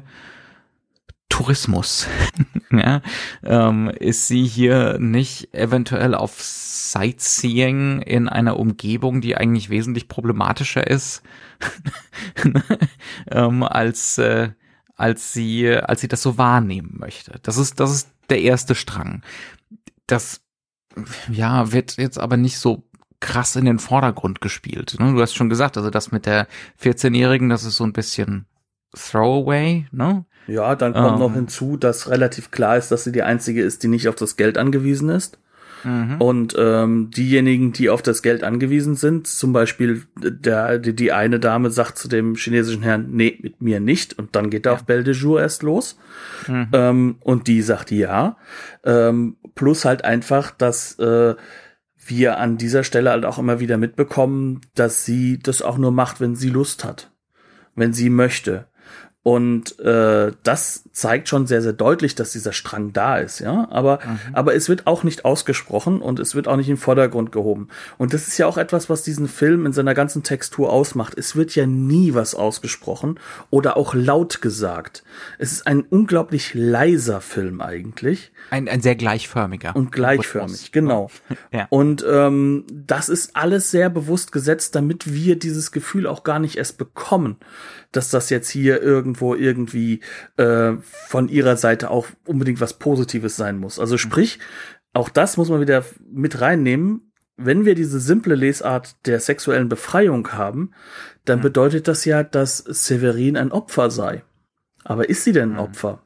[1.29, 2.07] Tourismus?
[2.71, 3.01] ja,
[3.43, 10.87] ähm, ist sie hier nicht eventuell auf Sightseeing in einer Umgebung, die eigentlich wesentlich problematischer
[10.87, 11.23] ist,
[13.31, 14.51] ähm, als äh,
[14.97, 17.39] als sie als sie das so wahrnehmen möchte?
[17.43, 19.23] Das ist das ist der erste Strang.
[20.07, 20.43] Das
[21.31, 22.90] ja wird jetzt aber nicht so
[23.21, 24.97] krass in den Vordergrund gespielt.
[24.99, 25.13] Ne?
[25.13, 26.47] Du hast schon gesagt, also das mit der
[26.83, 28.47] 14-Jährigen, das ist so ein bisschen
[28.95, 30.25] Throwaway, ne?
[30.47, 33.83] Ja, dann kommt ähm, noch hinzu, dass relativ klar ist, dass sie die einzige ist,
[33.83, 35.39] die nicht auf das Geld angewiesen ist.
[35.85, 36.21] Mhm.
[36.21, 41.41] Und ähm, diejenigen, die auf das Geld angewiesen sind, zum Beispiel der, die, die eine
[41.41, 44.19] Dame sagt zu dem chinesischen Herrn, nee, mit mir nicht.
[44.19, 44.77] Und dann geht er ja.
[44.77, 45.99] auf Belle de Jour erst los.
[46.49, 46.69] Mhm.
[46.73, 48.37] Ähm, und die sagt ja.
[48.85, 51.35] Ähm, plus halt einfach, dass äh,
[52.07, 56.21] wir an dieser Stelle halt auch immer wieder mitbekommen, dass sie das auch nur macht,
[56.21, 57.11] wenn sie Lust hat,
[57.75, 58.67] wenn sie möchte.
[59.23, 63.69] Und äh, das zeigt schon sehr, sehr deutlich, dass dieser Strang da ist, ja.
[63.71, 64.19] Aber, mhm.
[64.33, 67.69] aber es wird auch nicht ausgesprochen und es wird auch nicht in den Vordergrund gehoben.
[67.99, 71.19] Und das ist ja auch etwas, was diesen Film in seiner ganzen Textur ausmacht.
[71.19, 75.05] Es wird ja nie was ausgesprochen oder auch laut gesagt.
[75.39, 78.33] Es ist ein unglaublich leiser Film eigentlich.
[78.49, 79.77] Ein, ein sehr gleichförmiger.
[79.77, 81.11] Und gleichförmig, genau.
[81.53, 81.67] ja.
[81.69, 86.57] Und ähm, das ist alles sehr bewusst gesetzt, damit wir dieses Gefühl auch gar nicht
[86.57, 87.37] erst bekommen
[87.93, 90.01] dass das jetzt hier irgendwo irgendwie
[90.37, 93.79] äh, von ihrer Seite auch unbedingt was Positives sein muss.
[93.79, 94.39] Also sprich,
[94.93, 97.13] auch das muss man wieder mit reinnehmen.
[97.37, 100.73] Wenn wir diese simple Lesart der sexuellen Befreiung haben,
[101.25, 101.45] dann mhm.
[101.45, 104.23] bedeutet das ja, dass Severin ein Opfer sei.
[104.85, 105.61] Aber ist sie denn ein mhm.
[105.61, 106.03] Opfer?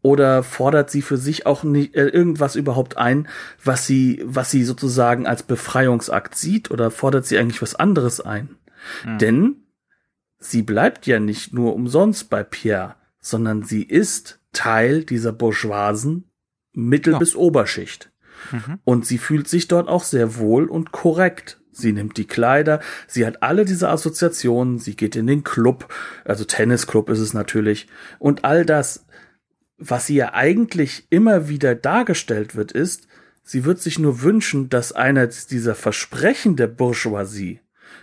[0.00, 3.28] Oder fordert sie für sich auch nicht, äh, irgendwas überhaupt ein,
[3.62, 6.70] was sie, was sie sozusagen als Befreiungsakt sieht?
[6.70, 8.56] Oder fordert sie eigentlich was anderes ein?
[9.04, 9.18] Mhm.
[9.18, 9.61] Denn
[10.44, 16.30] sie bleibt ja nicht nur umsonst bei Pierre, sondern sie ist Teil dieser bourgeoisen
[16.72, 17.18] Mittel- ja.
[17.18, 18.10] bis Oberschicht.
[18.50, 18.78] Mhm.
[18.84, 21.60] Und sie fühlt sich dort auch sehr wohl und korrekt.
[21.70, 25.90] Sie nimmt die Kleider, sie hat alle diese Assoziationen, sie geht in den Club,
[26.22, 27.86] also Tennisclub ist es natürlich,
[28.18, 29.06] und all das,
[29.78, 33.08] was sie ja eigentlich immer wieder dargestellt wird, ist,
[33.42, 37.60] sie wird sich nur wünschen, dass einer dieser Versprechen der Bourgeoisie,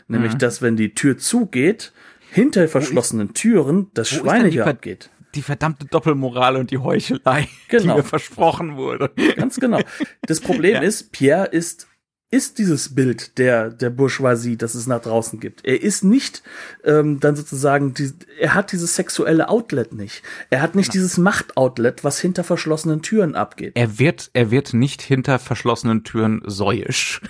[0.07, 0.39] nämlich mhm.
[0.39, 1.93] dass wenn die Tür zugeht,
[2.31, 5.09] hinter verschlossenen Türen das Schweinige abgeht.
[5.35, 7.95] Die verdammte Doppelmoral und die Heuchelei, genau.
[7.95, 9.11] die mir versprochen wurde.
[9.35, 9.79] Ganz genau.
[10.23, 10.81] Das Problem ja.
[10.81, 11.87] ist, Pierre ist
[12.31, 15.65] ist dieses Bild der der Bourgeoisie, das es nach draußen gibt.
[15.65, 16.43] Er ist nicht
[16.83, 20.21] ähm, dann sozusagen, die, er hat dieses sexuelle Outlet nicht.
[20.51, 23.71] Er hat nicht dieses Machtoutlet, was hinter verschlossenen Türen abgeht.
[23.75, 27.21] Er wird er wird nicht hinter verschlossenen Türen säuisch.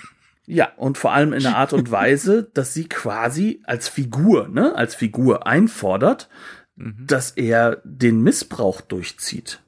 [0.52, 4.74] Ja, und vor allem in der Art und Weise, dass sie quasi als Figur, ne,
[4.74, 6.28] als Figur einfordert,
[6.74, 7.06] mhm.
[7.06, 9.60] dass er den Missbrauch durchzieht,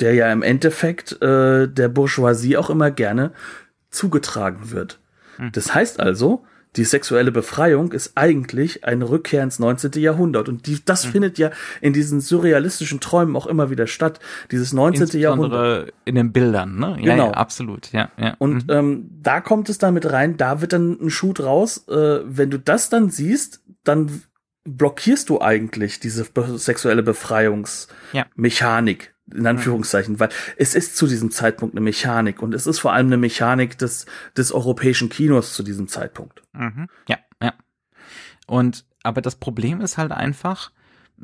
[0.00, 3.32] der ja im Endeffekt äh, der Bourgeoisie auch immer gerne
[3.90, 4.98] zugetragen wird.
[5.38, 5.52] Mhm.
[5.52, 6.44] Das heißt also,
[6.76, 9.92] die sexuelle Befreiung ist eigentlich eine Rückkehr ins 19.
[10.02, 10.48] Jahrhundert.
[10.48, 11.10] Und die, das mhm.
[11.10, 11.50] findet ja
[11.80, 14.18] in diesen surrealistischen Träumen auch immer wieder statt.
[14.50, 15.20] Dieses 19.
[15.20, 15.92] Jahrhundert.
[16.04, 16.96] In den Bildern, ne?
[17.00, 17.28] Ja, genau.
[17.28, 18.10] Ja, absolut, ja.
[18.18, 18.34] ja.
[18.38, 18.74] Und mhm.
[18.74, 21.86] ähm, da kommt es dann mit rein, da wird dann ein Schuh draus.
[21.88, 24.22] Äh, wenn du das dann siehst, dann
[24.64, 31.80] blockierst du eigentlich diese sexuelle Befreiungsmechanik in Anführungszeichen, weil es ist zu diesem Zeitpunkt eine
[31.80, 34.06] Mechanik und es ist vor allem eine Mechanik des,
[34.36, 36.42] des europäischen Kinos zu diesem Zeitpunkt.
[36.52, 36.88] Mhm.
[37.08, 37.54] Ja, ja.
[38.46, 40.72] Und, aber das Problem ist halt einfach,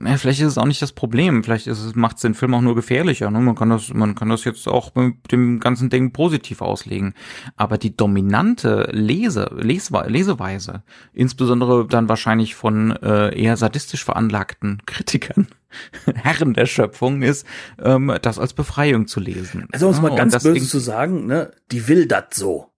[0.03, 1.45] ja, vielleicht ist es auch nicht das Problem.
[1.45, 3.31] Vielleicht ist es, macht es den Film auch nur gefährlicher.
[3.31, 3.41] Ne?
[3.41, 7.13] Man kann das, man kann das jetzt auch mit dem ganzen Ding positiv auslegen.
[7.57, 10.83] Aber die dominante Lese, Leswe Leseweise,
[11.13, 15.49] insbesondere dann wahrscheinlich von äh, eher sadistisch veranlagten Kritikern,
[16.15, 17.47] Herren der Schöpfung, ist,
[17.79, 19.69] ähm, das als Befreiung zu lesen.
[19.71, 22.73] Also um es mal ganz böse zu sagen, ne, die will das so.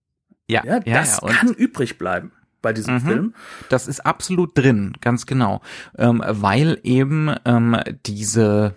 [0.49, 2.33] Ja, ja, das ja, kann übrig bleiben
[2.63, 3.01] bei diesem mhm.
[3.01, 3.33] Film.
[3.69, 5.61] Das ist absolut drin, ganz genau,
[5.99, 8.75] ähm, weil eben ähm, diese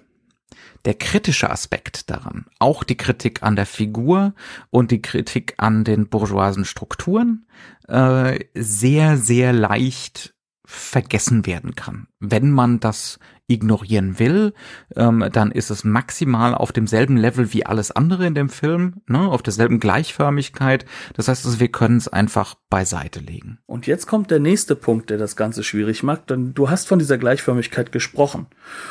[0.85, 4.35] der kritische Aspekt daran, auch die Kritik an der Figur
[4.71, 7.47] und die Kritik an den bourgeoisen Strukturen,
[7.89, 10.35] äh, sehr, sehr leicht
[10.65, 13.19] vergessen werden kann, wenn man das
[13.49, 14.53] ignorieren will,
[14.97, 19.21] ähm, dann ist es maximal auf demselben Level wie alles andere in dem Film, ne,
[19.21, 20.85] auf derselben Gleichförmigkeit.
[21.15, 23.59] Das heißt, also, wir können es einfach beiseite legen.
[23.67, 26.31] Und jetzt kommt der nächste Punkt, der das Ganze schwierig macht.
[26.31, 28.47] Denn du hast von dieser Gleichförmigkeit gesprochen.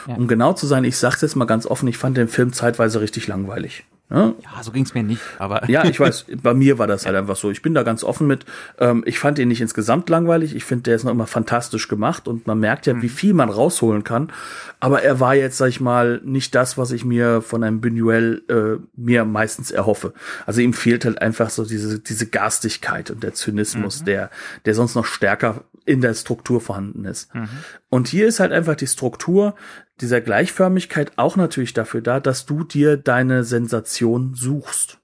[0.08, 0.16] Ja.
[0.16, 3.02] Um genau zu sein, ich sag's jetzt mal ganz offen, ich fand den Film zeitweise
[3.02, 3.86] richtig langweilig.
[4.10, 5.68] Ja, ja so ging's mir nicht, aber.
[5.68, 7.50] Ja, ich weiß, bei mir war das halt einfach so.
[7.50, 8.46] Ich bin da ganz offen mit.
[8.78, 10.56] Ähm, ich fand ihn nicht insgesamt langweilig.
[10.56, 13.02] Ich finde, der ist noch immer fantastisch gemacht und man merkt ja, mhm.
[13.02, 14.32] wie viel man rausholen kann.
[14.80, 18.48] Aber er war jetzt, sag ich mal, nicht das, was ich mir von einem Buñuel
[18.50, 20.14] äh, mir meistens erhoffe.
[20.46, 24.06] Also ihm fehlt halt einfach so diese, diese Garstigkeit und der Zynismus, mhm.
[24.06, 24.30] der,
[24.66, 27.34] der sonst noch stärker in der Struktur vorhanden ist.
[27.34, 27.50] Mhm.
[27.90, 29.56] Und hier ist halt einfach die Struktur
[30.02, 35.00] dieser Gleichförmigkeit auch natürlich dafür da, dass du dir deine Sensation suchst.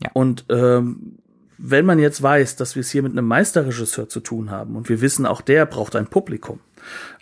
[0.00, 0.10] Ja.
[0.14, 1.18] Und ähm,
[1.58, 4.88] wenn man jetzt weiß, dass wir es hier mit einem Meisterregisseur zu tun haben und
[4.88, 6.60] wir wissen, auch der braucht ein Publikum,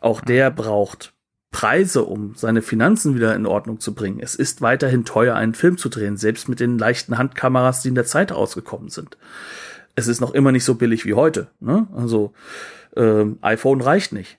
[0.01, 1.15] auch der braucht
[1.51, 4.21] Preise, um seine Finanzen wieder in Ordnung zu bringen.
[4.21, 7.95] Es ist weiterhin teuer, einen Film zu drehen, selbst mit den leichten Handkameras, die in
[7.95, 9.17] der Zeit ausgekommen sind.
[9.95, 11.49] Es ist noch immer nicht so billig wie heute.
[11.61, 11.89] Ne?
[11.95, 12.35] Also
[12.95, 14.39] ähm, iPhone reicht nicht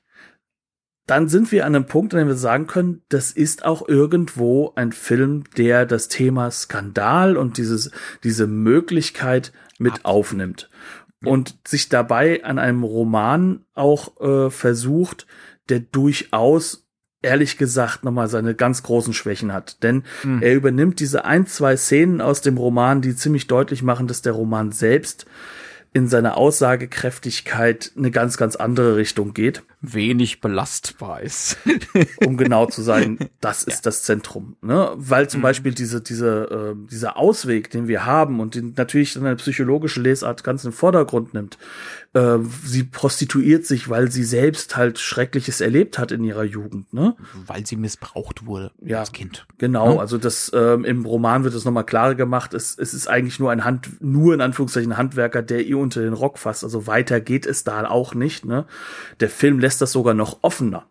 [1.07, 4.73] dann sind wir an einem Punkt, an dem wir sagen können, das ist auch irgendwo
[4.75, 7.91] ein Film, der das Thema Skandal und dieses,
[8.23, 10.69] diese Möglichkeit mit aufnimmt
[11.23, 15.25] und sich dabei an einem Roman auch äh, versucht,
[15.69, 16.87] der durchaus
[17.21, 19.81] ehrlich gesagt nochmal seine ganz großen Schwächen hat.
[19.83, 20.41] Denn mhm.
[20.41, 24.33] er übernimmt diese ein, zwei Szenen aus dem Roman, die ziemlich deutlich machen, dass der
[24.33, 25.25] Roman selbst
[25.93, 29.63] in seiner Aussagekräftigkeit eine ganz, ganz andere Richtung geht.
[29.81, 31.57] Wenig belastbar ist.
[32.25, 33.81] um genau zu sein, das ist ja.
[33.83, 34.55] das Zentrum.
[34.61, 34.91] Ne?
[34.95, 35.43] Weil zum mhm.
[35.43, 40.43] Beispiel diese, diese, äh, dieser Ausweg, den wir haben und den natürlich eine psychologische Lesart
[40.43, 41.57] ganz im Vordergrund nimmt,
[42.13, 47.15] äh, sie prostituiert sich, weil sie selbst halt Schreckliches erlebt hat in ihrer Jugend, ne?
[47.45, 49.45] Weil sie missbraucht wurde ja, als Kind.
[49.59, 49.99] Genau, ja?
[49.99, 52.53] also das ähm, im Roman wird es nochmal klarer gemacht.
[52.53, 56.13] Es, es ist eigentlich nur ein Hand, nur in Anführungszeichen Handwerker, der ihr unter den
[56.13, 56.63] Rock fasst.
[56.63, 58.65] Also weiter geht es da auch nicht, ne?
[59.19, 60.89] Der Film lässt das sogar noch offener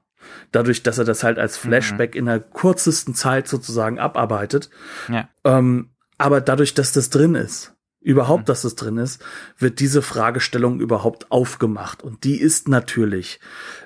[0.53, 1.69] dadurch, dass er das halt als mhm.
[1.69, 2.19] Flashback mhm.
[2.19, 4.71] in der kürzesten Zeit sozusagen abarbeitet.
[5.09, 5.29] Ja.
[5.45, 8.47] Ähm, aber dadurch, dass das drin ist, überhaupt, mhm.
[8.47, 9.23] dass es drin ist,
[9.59, 12.03] wird diese Fragestellung überhaupt aufgemacht.
[12.03, 13.41] Und die ist natürlich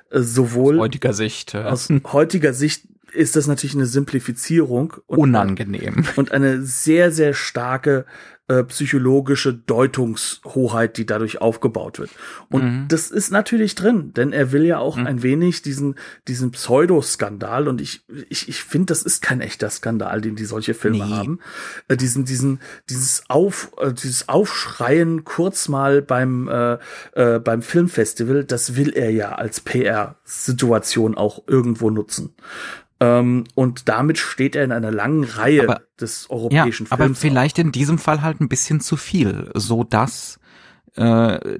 [0.09, 1.65] äh, sowohl aus heutiger Sicht, ja.
[1.65, 8.05] aus heutiger Sicht ist das natürlich eine Simplifizierung und unangenehm und eine sehr sehr starke
[8.51, 12.09] äh, psychologische Deutungshoheit, die dadurch aufgebaut wird.
[12.49, 12.85] Und mhm.
[12.89, 15.07] das ist natürlich drin, denn er will ja auch mhm.
[15.07, 15.95] ein wenig diesen,
[16.27, 20.73] diesen Pseudoskandal und ich, ich, ich finde, das ist kein echter Skandal, den die solche
[20.73, 21.13] Filme nee.
[21.13, 21.39] haben.
[21.87, 26.77] Äh, diesen, diesen, dieses Auf, äh, dieses Aufschreien kurz mal beim, äh,
[27.13, 32.33] äh, beim Filmfestival, das will er ja als PR-Situation auch irgendwo nutzen.
[33.01, 36.91] Ähm, und damit steht er in einer langen Reihe aber, des europäischen ja, Films.
[36.91, 37.63] Aber vielleicht auch.
[37.63, 40.39] in diesem Fall halt ein bisschen zu viel, so dass
[40.95, 41.59] äh,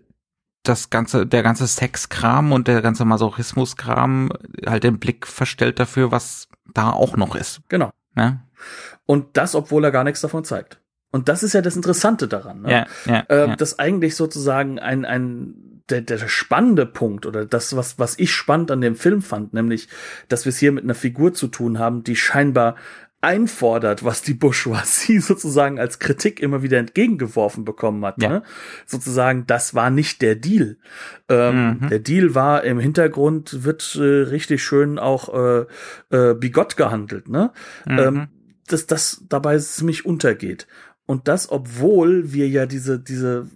[0.62, 4.32] das ganze, der ganze Sexkram und der ganze Masochismuskram
[4.68, 7.62] halt den Blick verstellt dafür, was da auch noch ist.
[7.70, 7.90] Genau.
[8.16, 8.44] Ja?
[9.08, 10.80] Und das, obwohl er gar nichts davon zeigt.
[11.12, 12.72] Und das ist ja das Interessante daran, ne?
[12.72, 13.56] ja, ja, äh, ja.
[13.56, 18.72] dass eigentlich sozusagen ein, ein der, der spannende Punkt oder das, was, was ich spannend
[18.72, 19.90] an dem Film fand, nämlich,
[20.30, 22.76] dass wir es hier mit einer Figur zu tun haben, die scheinbar
[23.22, 28.22] einfordert, was die Bourgeoisie sozusagen als Kritik immer wieder entgegengeworfen bekommen hat.
[28.22, 28.30] Ja.
[28.30, 28.44] Ne?
[28.88, 30.78] Sozusagen, das war nicht der Deal.
[31.30, 31.90] Ähm, mhm.
[31.90, 35.66] Der Deal war im Hintergrund, wird äh, richtig schön auch äh,
[36.10, 37.52] äh, bigott gehandelt, ne?
[37.86, 38.00] Mhm.
[38.00, 38.28] Ähm,
[38.68, 40.66] dass das dabei ziemlich untergeht.
[41.06, 43.48] Und das, obwohl wir ja diese, diese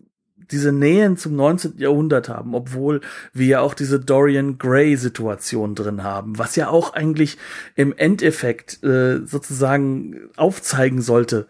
[0.51, 1.77] diese Nähen zum 19.
[1.77, 3.01] Jahrhundert haben, obwohl
[3.33, 7.37] wir ja auch diese Dorian Gray Situation drin haben, was ja auch eigentlich
[7.75, 11.47] im Endeffekt äh, sozusagen aufzeigen sollte,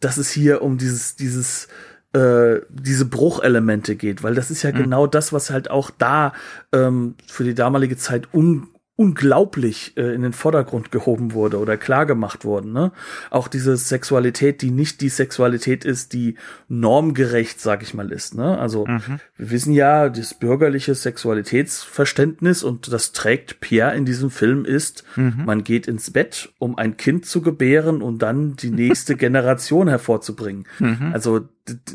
[0.00, 1.68] dass es hier um dieses dieses
[2.12, 4.78] äh, diese Bruchelemente geht, weil das ist ja mhm.
[4.78, 6.32] genau das, was halt auch da
[6.72, 8.68] ähm, für die damalige Zeit un
[9.02, 12.72] unglaublich äh, in den Vordergrund gehoben wurde oder klar gemacht worden.
[12.72, 12.92] Ne?
[13.30, 16.36] Auch diese Sexualität, die nicht die Sexualität ist, die
[16.68, 18.36] normgerecht, sag ich mal, ist.
[18.36, 18.56] Ne?
[18.56, 19.18] Also mhm.
[19.36, 25.42] wir wissen ja, das bürgerliche Sexualitätsverständnis und das trägt Pierre in diesem Film ist, mhm.
[25.46, 30.64] man geht ins Bett, um ein Kind zu gebären und dann die nächste Generation hervorzubringen.
[30.78, 31.10] Mhm.
[31.12, 31.48] Also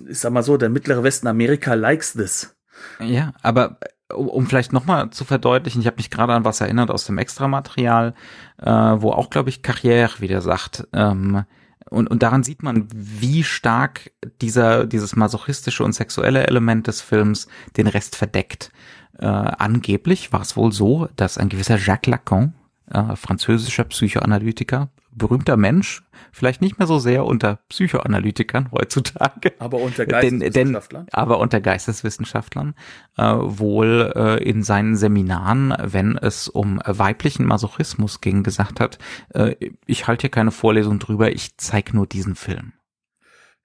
[0.10, 2.54] ich sag mal so, der mittlere Westen Amerika likes this.
[3.00, 3.80] Ja, aber
[4.14, 8.14] um vielleicht nochmal zu verdeutlichen, ich habe mich gerade an was erinnert aus dem Extramaterial,
[8.62, 11.44] äh, wo auch, glaube ich, Carrière wieder sagt, ähm,
[11.90, 17.48] und, und daran sieht man, wie stark dieser, dieses masochistische und sexuelle Element des Films
[17.78, 18.72] den Rest verdeckt.
[19.20, 22.54] Äh, angeblich war es wohl so, dass ein gewisser Jacques Lacan,
[22.92, 29.54] äh, französischer Psychoanalytiker, berühmter Mensch, vielleicht nicht mehr so sehr unter Psychoanalytikern heutzutage.
[29.60, 31.06] Aber unter Geisteswissenschaftlern.
[31.06, 32.76] Denn, aber unter Geisteswissenschaftlern
[33.18, 39.00] äh, wohl äh, in seinen Seminaren, wenn es um weiblichen Masochismus ging, gesagt hat,
[39.34, 39.56] äh,
[39.86, 42.74] ich halte hier keine Vorlesung drüber, ich zeige nur diesen Film.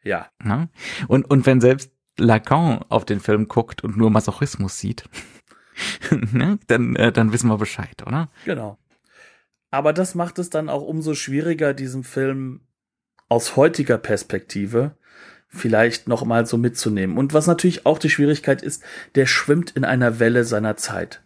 [0.02, 0.26] Ja.
[0.44, 0.68] ja.
[1.08, 5.04] Und, und wenn selbst Lacan auf den Film guckt und nur Masochismus sieht,
[6.10, 8.28] ne, dann, äh, dann wissen wir Bescheid, oder?
[8.44, 8.78] Genau.
[9.72, 12.60] Aber das macht es dann auch umso schwieriger, diesem Film
[13.30, 14.96] aus heutiger Perspektive
[15.52, 17.18] vielleicht noch mal so mitzunehmen.
[17.18, 18.82] Und was natürlich auch die Schwierigkeit ist,
[19.14, 21.20] der schwimmt in einer Welle seiner Zeit.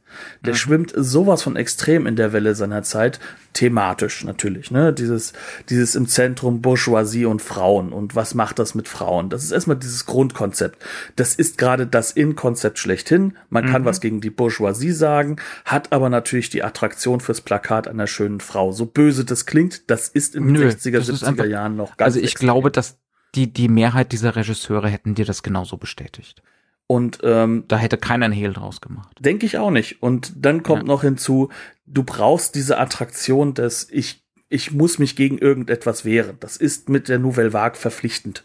[0.45, 0.59] Der mhm.
[0.59, 3.21] schwimmt sowas von extrem in der Welle seiner Zeit,
[3.53, 4.93] thematisch natürlich, ne?
[4.93, 5.33] Dieses,
[5.69, 9.31] dieses im Zentrum Bourgeoisie und Frauen und was macht das mit Frauen?
[9.31, 10.83] Das ist erstmal dieses Grundkonzept.
[11.17, 13.37] Das ist gerade das In-Konzept schlechthin.
[13.49, 13.71] Man mhm.
[13.71, 18.41] kann was gegen die Bourgeoisie sagen, hat aber natürlich die Attraktion fürs Plakat einer schönen
[18.41, 18.73] Frau.
[18.73, 22.19] So böse das klingt, das ist in den 60er, 70er einfach, Jahren noch ganz Also
[22.19, 22.47] ich extrem.
[22.47, 22.99] glaube, dass
[23.37, 26.43] die, die Mehrheit dieser Regisseure hätten dir das genauso bestätigt.
[26.89, 29.17] Und ähm, da hätte keiner einen Hehl draus gemacht.
[29.19, 30.03] Denke ich auch nicht.
[30.03, 30.89] Und dann kommt ja.
[30.89, 31.51] noch hinzu,
[31.85, 36.37] du brauchst diese Attraktion, dass ich ich muss mich gegen irgendetwas wehren.
[36.41, 38.45] Das ist mit der Nouvelle Vague verpflichtend.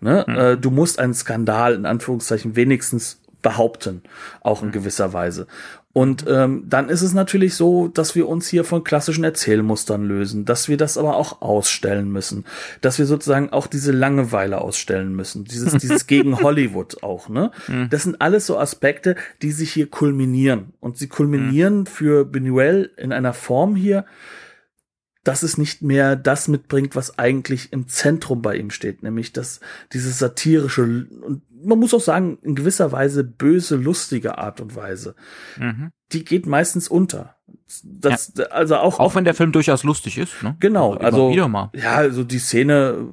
[0.00, 0.24] Ne?
[0.26, 0.36] Hm.
[0.36, 4.02] Äh, du musst einen Skandal in Anführungszeichen wenigstens behaupten,
[4.42, 4.72] auch in hm.
[4.72, 5.46] gewisser Weise.
[5.92, 10.44] Und ähm, dann ist es natürlich so, dass wir uns hier von klassischen Erzählmustern lösen,
[10.44, 12.44] dass wir das aber auch ausstellen müssen,
[12.80, 17.50] dass wir sozusagen auch diese Langeweile ausstellen müssen, dieses, dieses gegen Hollywood auch, ne?
[17.66, 17.88] Mhm.
[17.90, 20.74] Das sind alles so Aspekte, die sich hier kulminieren.
[20.78, 21.86] Und sie kulminieren mhm.
[21.86, 24.04] für Benuel in einer Form hier,
[25.24, 29.60] dass es nicht mehr das mitbringt, was eigentlich im Zentrum bei ihm steht, nämlich das,
[29.92, 35.14] dieses satirische und man muss auch sagen, in gewisser Weise böse, lustige Art und Weise.
[35.58, 35.90] Mhm.
[36.12, 37.36] Die geht meistens unter.
[37.84, 38.46] Das, ja.
[38.46, 40.56] also auch, auch wenn der Film durchaus lustig ist, ne?
[40.60, 41.30] Genau, also
[41.74, 43.08] ja, also die Szene,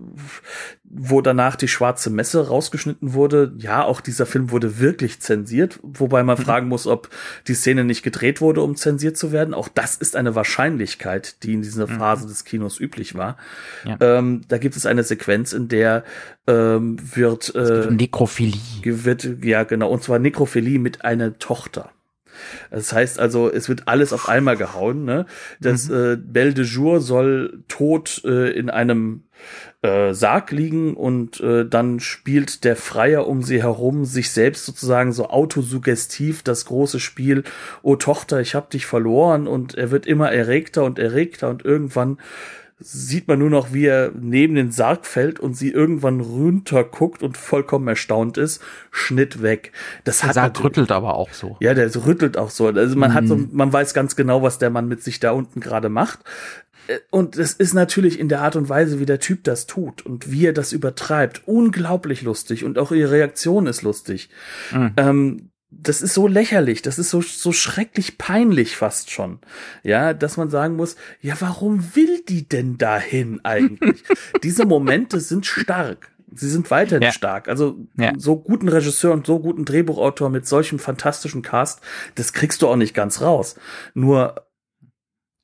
[0.89, 6.23] wo danach die schwarze Messe rausgeschnitten wurde, ja, auch dieser Film wurde wirklich zensiert, wobei
[6.23, 6.43] man mhm.
[6.43, 7.09] fragen muss, ob
[7.47, 9.53] die Szene nicht gedreht wurde, um zensiert zu werden.
[9.53, 11.97] Auch das ist eine Wahrscheinlichkeit, die in dieser mhm.
[11.97, 12.29] Phase mhm.
[12.29, 13.37] des Kinos üblich war.
[13.83, 13.97] Ja.
[13.99, 16.03] Ähm, da gibt es eine Sequenz, in der
[16.47, 18.61] ähm, wird äh, Nekrophilie.
[18.83, 21.91] Wird, ja, genau, und zwar Nekrophilie mit einer Tochter.
[22.69, 25.05] Das heißt also, es wird alles auf einmal gehauen.
[25.05, 25.25] Ne?
[25.59, 25.95] Das mhm.
[25.95, 29.23] äh, Belle de Jour soll tot äh, in einem
[29.81, 35.11] äh, Sarg liegen und äh, dann spielt der Freier um sie herum sich selbst sozusagen
[35.13, 37.43] so autosuggestiv das große Spiel,
[37.83, 42.17] oh Tochter, ich hab dich verloren und er wird immer erregter und erregter und irgendwann
[42.79, 47.23] sieht man nur noch, wie er neben den Sarg fällt und sie irgendwann runter guckt
[47.23, 48.61] und vollkommen erstaunt ist.
[48.91, 49.71] Schnitt weg.
[50.03, 51.57] Das der hat Sarg rüttelt aber auch so.
[51.59, 52.67] Ja, der rüttelt auch so.
[52.67, 53.13] Also man mm.
[53.15, 53.49] hat so, mhm.
[53.51, 56.19] man weiß ganz genau, was der Mann mit sich da unten gerade macht.
[57.09, 60.31] Und es ist natürlich in der Art und Weise, wie der Typ das tut und
[60.31, 64.29] wie er das übertreibt, unglaublich lustig und auch ihre Reaktion ist lustig.
[64.71, 64.93] Mhm.
[64.97, 69.39] Ähm, das ist so lächerlich, das ist so, so schrecklich peinlich fast schon.
[69.83, 74.03] Ja, dass man sagen muss, ja, warum will die denn dahin eigentlich?
[74.43, 76.09] Diese Momente sind stark.
[76.33, 77.11] Sie sind weiterhin ja.
[77.11, 77.47] stark.
[77.47, 78.13] Also ja.
[78.17, 81.81] so guten Regisseur und so guten Drehbuchautor mit solchem fantastischen Cast,
[82.15, 83.55] das kriegst du auch nicht ganz raus.
[83.93, 84.46] Nur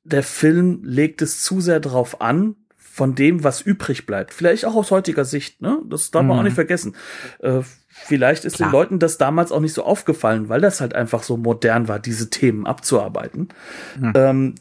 [0.04, 4.32] der Film legt es zu sehr drauf an, von dem, was übrig bleibt.
[4.32, 5.82] Vielleicht auch aus heutiger Sicht, ne?
[5.88, 6.40] Das darf man mhm.
[6.40, 6.94] auch nicht vergessen.
[7.40, 7.62] Äh,
[7.96, 8.68] Vielleicht ist Klar.
[8.68, 12.00] den Leuten das damals auch nicht so aufgefallen, weil das halt einfach so modern war,
[12.00, 13.50] diese Themen abzuarbeiten.
[13.96, 14.12] Hm.
[14.16, 14.54] Ähm,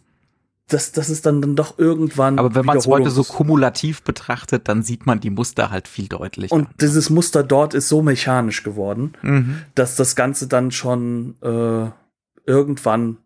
[0.67, 2.37] das, das ist dann, dann doch irgendwann.
[2.37, 6.07] Aber wenn man es heute so kumulativ betrachtet, dann sieht man die Muster halt viel
[6.07, 6.55] deutlicher.
[6.55, 9.57] Und dieses Muster dort ist so mechanisch geworden, mhm.
[9.73, 11.89] dass das Ganze dann schon äh,
[12.45, 13.17] irgendwann,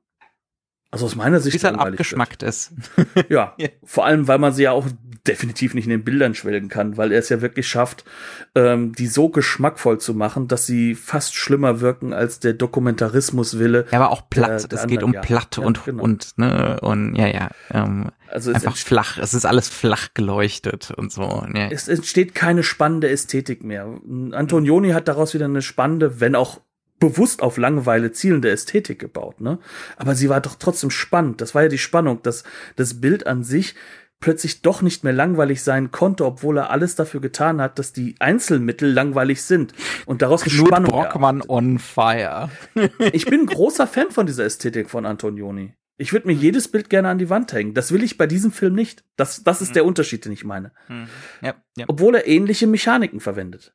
[0.97, 2.49] also aus meiner Sicht, Bis dann abgeschmackt wird.
[2.49, 2.73] ist.
[3.29, 4.87] ja, vor allem, weil man sie ja auch
[5.27, 8.05] definitiv nicht in den Bildern schwelgen kann, weil er es ja wirklich schafft,
[8.55, 13.85] ähm, die so geschmackvoll zu machen, dass sie fast schlimmer wirken als der Dokumentarismuswille.
[13.91, 14.47] Ja, aber auch platt.
[14.49, 15.21] Der, der es anderen, geht um ja.
[15.21, 16.03] platt ja, und genau.
[16.03, 17.49] und ne und ja ja.
[17.71, 19.17] Ähm, also einfach flach.
[19.17, 21.45] Es ist alles flach geleuchtet und so.
[21.53, 21.69] Ja.
[21.69, 23.87] Es entsteht keine spannende Ästhetik mehr.
[24.31, 26.59] Antonioni hat daraus wieder eine spannende, wenn auch
[26.99, 29.59] bewusst auf Langeweile zielende Ästhetik gebaut, ne?
[29.97, 31.41] Aber sie war doch trotzdem spannend.
[31.41, 32.43] Das war ja die Spannung, dass
[32.75, 33.75] das Bild an sich
[34.19, 38.15] plötzlich doch nicht mehr langweilig sein konnte, obwohl er alles dafür getan hat, dass die
[38.19, 39.73] Einzelmittel langweilig sind
[40.05, 42.49] und daraus Knut Spannung Brockmann on fire.
[43.13, 45.73] ich bin großer Fan von dieser Ästhetik von Antonioni.
[45.99, 47.73] Ich würde mir jedes Bild gerne an die Wand hängen.
[47.73, 49.03] Das will ich bei diesem Film nicht.
[49.15, 49.73] Das, das ist mhm.
[49.73, 50.71] der Unterschied, den ich meine.
[50.87, 51.07] Mhm.
[51.41, 51.85] Ja, ja.
[51.87, 53.73] Obwohl er ähnliche Mechaniken verwendet.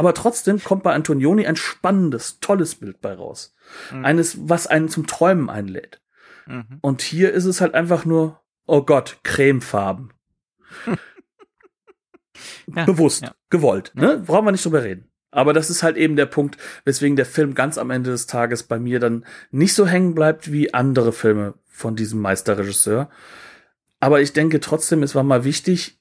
[0.00, 3.54] Aber trotzdem kommt bei Antonioni ein spannendes, tolles Bild bei raus.
[3.92, 4.06] Mhm.
[4.06, 6.00] Eines, was einen zum Träumen einlädt.
[6.46, 6.78] Mhm.
[6.80, 10.14] Und hier ist es halt einfach nur, oh Gott, Cremefarben.
[12.74, 13.34] ja, Bewusst, ja.
[13.50, 13.92] gewollt.
[13.94, 14.22] Ne?
[14.24, 15.10] Brauchen wir nicht drüber reden.
[15.32, 18.62] Aber das ist halt eben der Punkt, weswegen der Film ganz am Ende des Tages
[18.62, 23.10] bei mir dann nicht so hängen bleibt wie andere Filme von diesem Meisterregisseur.
[24.00, 25.99] Aber ich denke trotzdem, es war mal wichtig,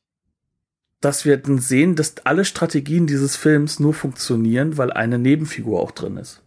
[1.01, 5.91] dass wir dann sehen, dass alle Strategien dieses Films nur funktionieren, weil eine Nebenfigur auch
[5.91, 6.41] drin ist.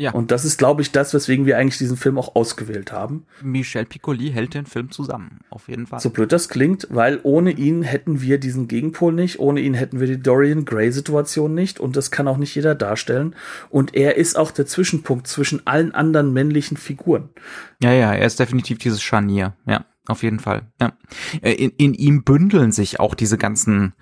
[0.00, 0.12] Ja.
[0.12, 3.26] Und das ist, glaube ich, das, weswegen wir eigentlich diesen Film auch ausgewählt haben.
[3.42, 6.00] Michel Piccoli hält den Film zusammen, auf jeden Fall.
[6.00, 10.00] So blöd das klingt, weil ohne ihn hätten wir diesen Gegenpol nicht, ohne ihn hätten
[10.00, 13.36] wir die Dorian Gray-Situation nicht und das kann auch nicht jeder darstellen.
[13.68, 17.28] Und er ist auch der Zwischenpunkt zwischen allen anderen männlichen Figuren.
[17.82, 20.62] Ja, ja, er ist definitiv dieses Scharnier, ja, auf jeden Fall.
[20.80, 20.92] Ja.
[21.40, 23.94] Äh, in, in ihm bündeln sich auch diese ganzen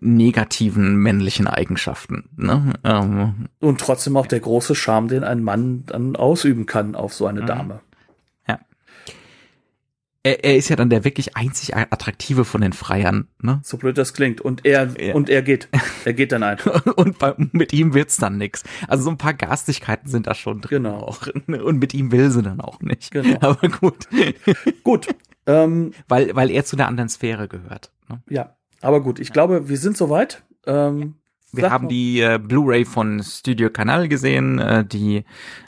[0.00, 2.28] negativen männlichen Eigenschaften.
[2.36, 2.72] Ne?
[2.84, 7.26] Ähm, und trotzdem auch der große Charme, den ein Mann dann ausüben kann auf so
[7.26, 7.46] eine mhm.
[7.46, 7.80] Dame.
[8.46, 8.60] Ja.
[10.22, 13.28] Er, er ist ja dann der wirklich einzig attraktive von den Freiern.
[13.40, 13.60] Ne?
[13.64, 14.40] So blöd das klingt.
[14.40, 15.14] Und er ja.
[15.14, 15.68] und er geht.
[16.04, 16.86] Er geht dann einfach.
[16.96, 18.62] und bei, mit ihm wird's dann nix.
[18.86, 20.84] Also so ein paar Garstigkeiten sind da schon drin.
[20.84, 20.98] Genau.
[20.98, 21.26] Auch.
[21.46, 23.10] Und mit ihm will sie dann auch nicht.
[23.10, 23.38] Genau.
[23.40, 24.08] Aber gut.
[24.84, 25.08] gut.
[25.48, 27.90] Ähm, weil, weil er zu einer anderen Sphäre gehört.
[28.08, 28.22] Ne?
[28.28, 28.54] Ja.
[28.80, 30.44] Aber gut, ich glaube, wir sind soweit.
[30.66, 31.14] Ähm,
[31.52, 35.24] Wir haben die äh, Blu-ray von Studio Canal gesehen, äh, die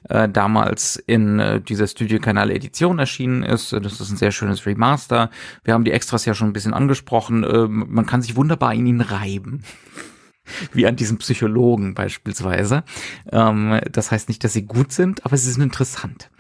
[0.08, 3.72] äh, damals in äh, dieser Studio Canal Edition erschienen ist.
[3.72, 5.30] Das ist ein sehr schönes Remaster.
[5.64, 7.42] Wir haben die Extras ja schon ein bisschen angesprochen.
[7.42, 9.62] Äh, man kann sich wunderbar in ihn reiben.
[10.72, 12.84] Wie an diesem Psychologen beispielsweise.
[13.32, 16.30] Ähm, das heißt nicht, dass sie gut sind, aber sie sind interessant.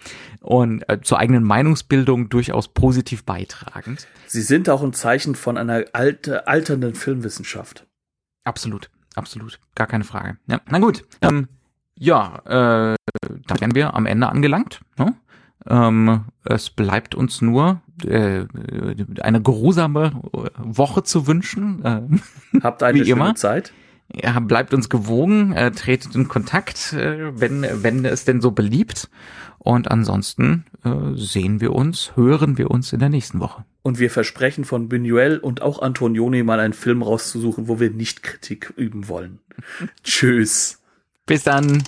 [0.40, 4.08] Und äh, zur eigenen Meinungsbildung durchaus positiv beitragend.
[4.26, 7.86] Sie sind auch ein Zeichen von einer alte, alternden Filmwissenschaft.
[8.44, 9.60] Absolut absolut.
[9.74, 10.38] Gar keine Frage.
[10.46, 11.04] Ja, na gut.
[11.22, 11.48] Ähm,
[11.96, 12.96] ja, äh,
[13.46, 14.80] da wären wir am Ende angelangt.
[14.96, 15.14] Ne?
[15.66, 18.46] Ähm, es bleibt uns nur äh,
[19.20, 20.12] eine geruhsame
[20.56, 21.84] Woche zu wünschen.
[21.84, 23.34] Äh, Habt eine schöne immer.
[23.34, 23.72] Zeit.
[24.14, 29.08] Ja, bleibt uns gewogen, äh, tretet in Kontakt, äh, wenn, wenn es denn so beliebt.
[29.58, 33.64] Und ansonsten äh, sehen wir uns, hören wir uns in der nächsten Woche.
[33.82, 38.22] Und wir versprechen von Buñuel und auch Antonioni mal einen Film rauszusuchen, wo wir nicht
[38.22, 39.38] Kritik üben wollen.
[40.02, 40.80] Tschüss.
[41.26, 41.82] Bis dann.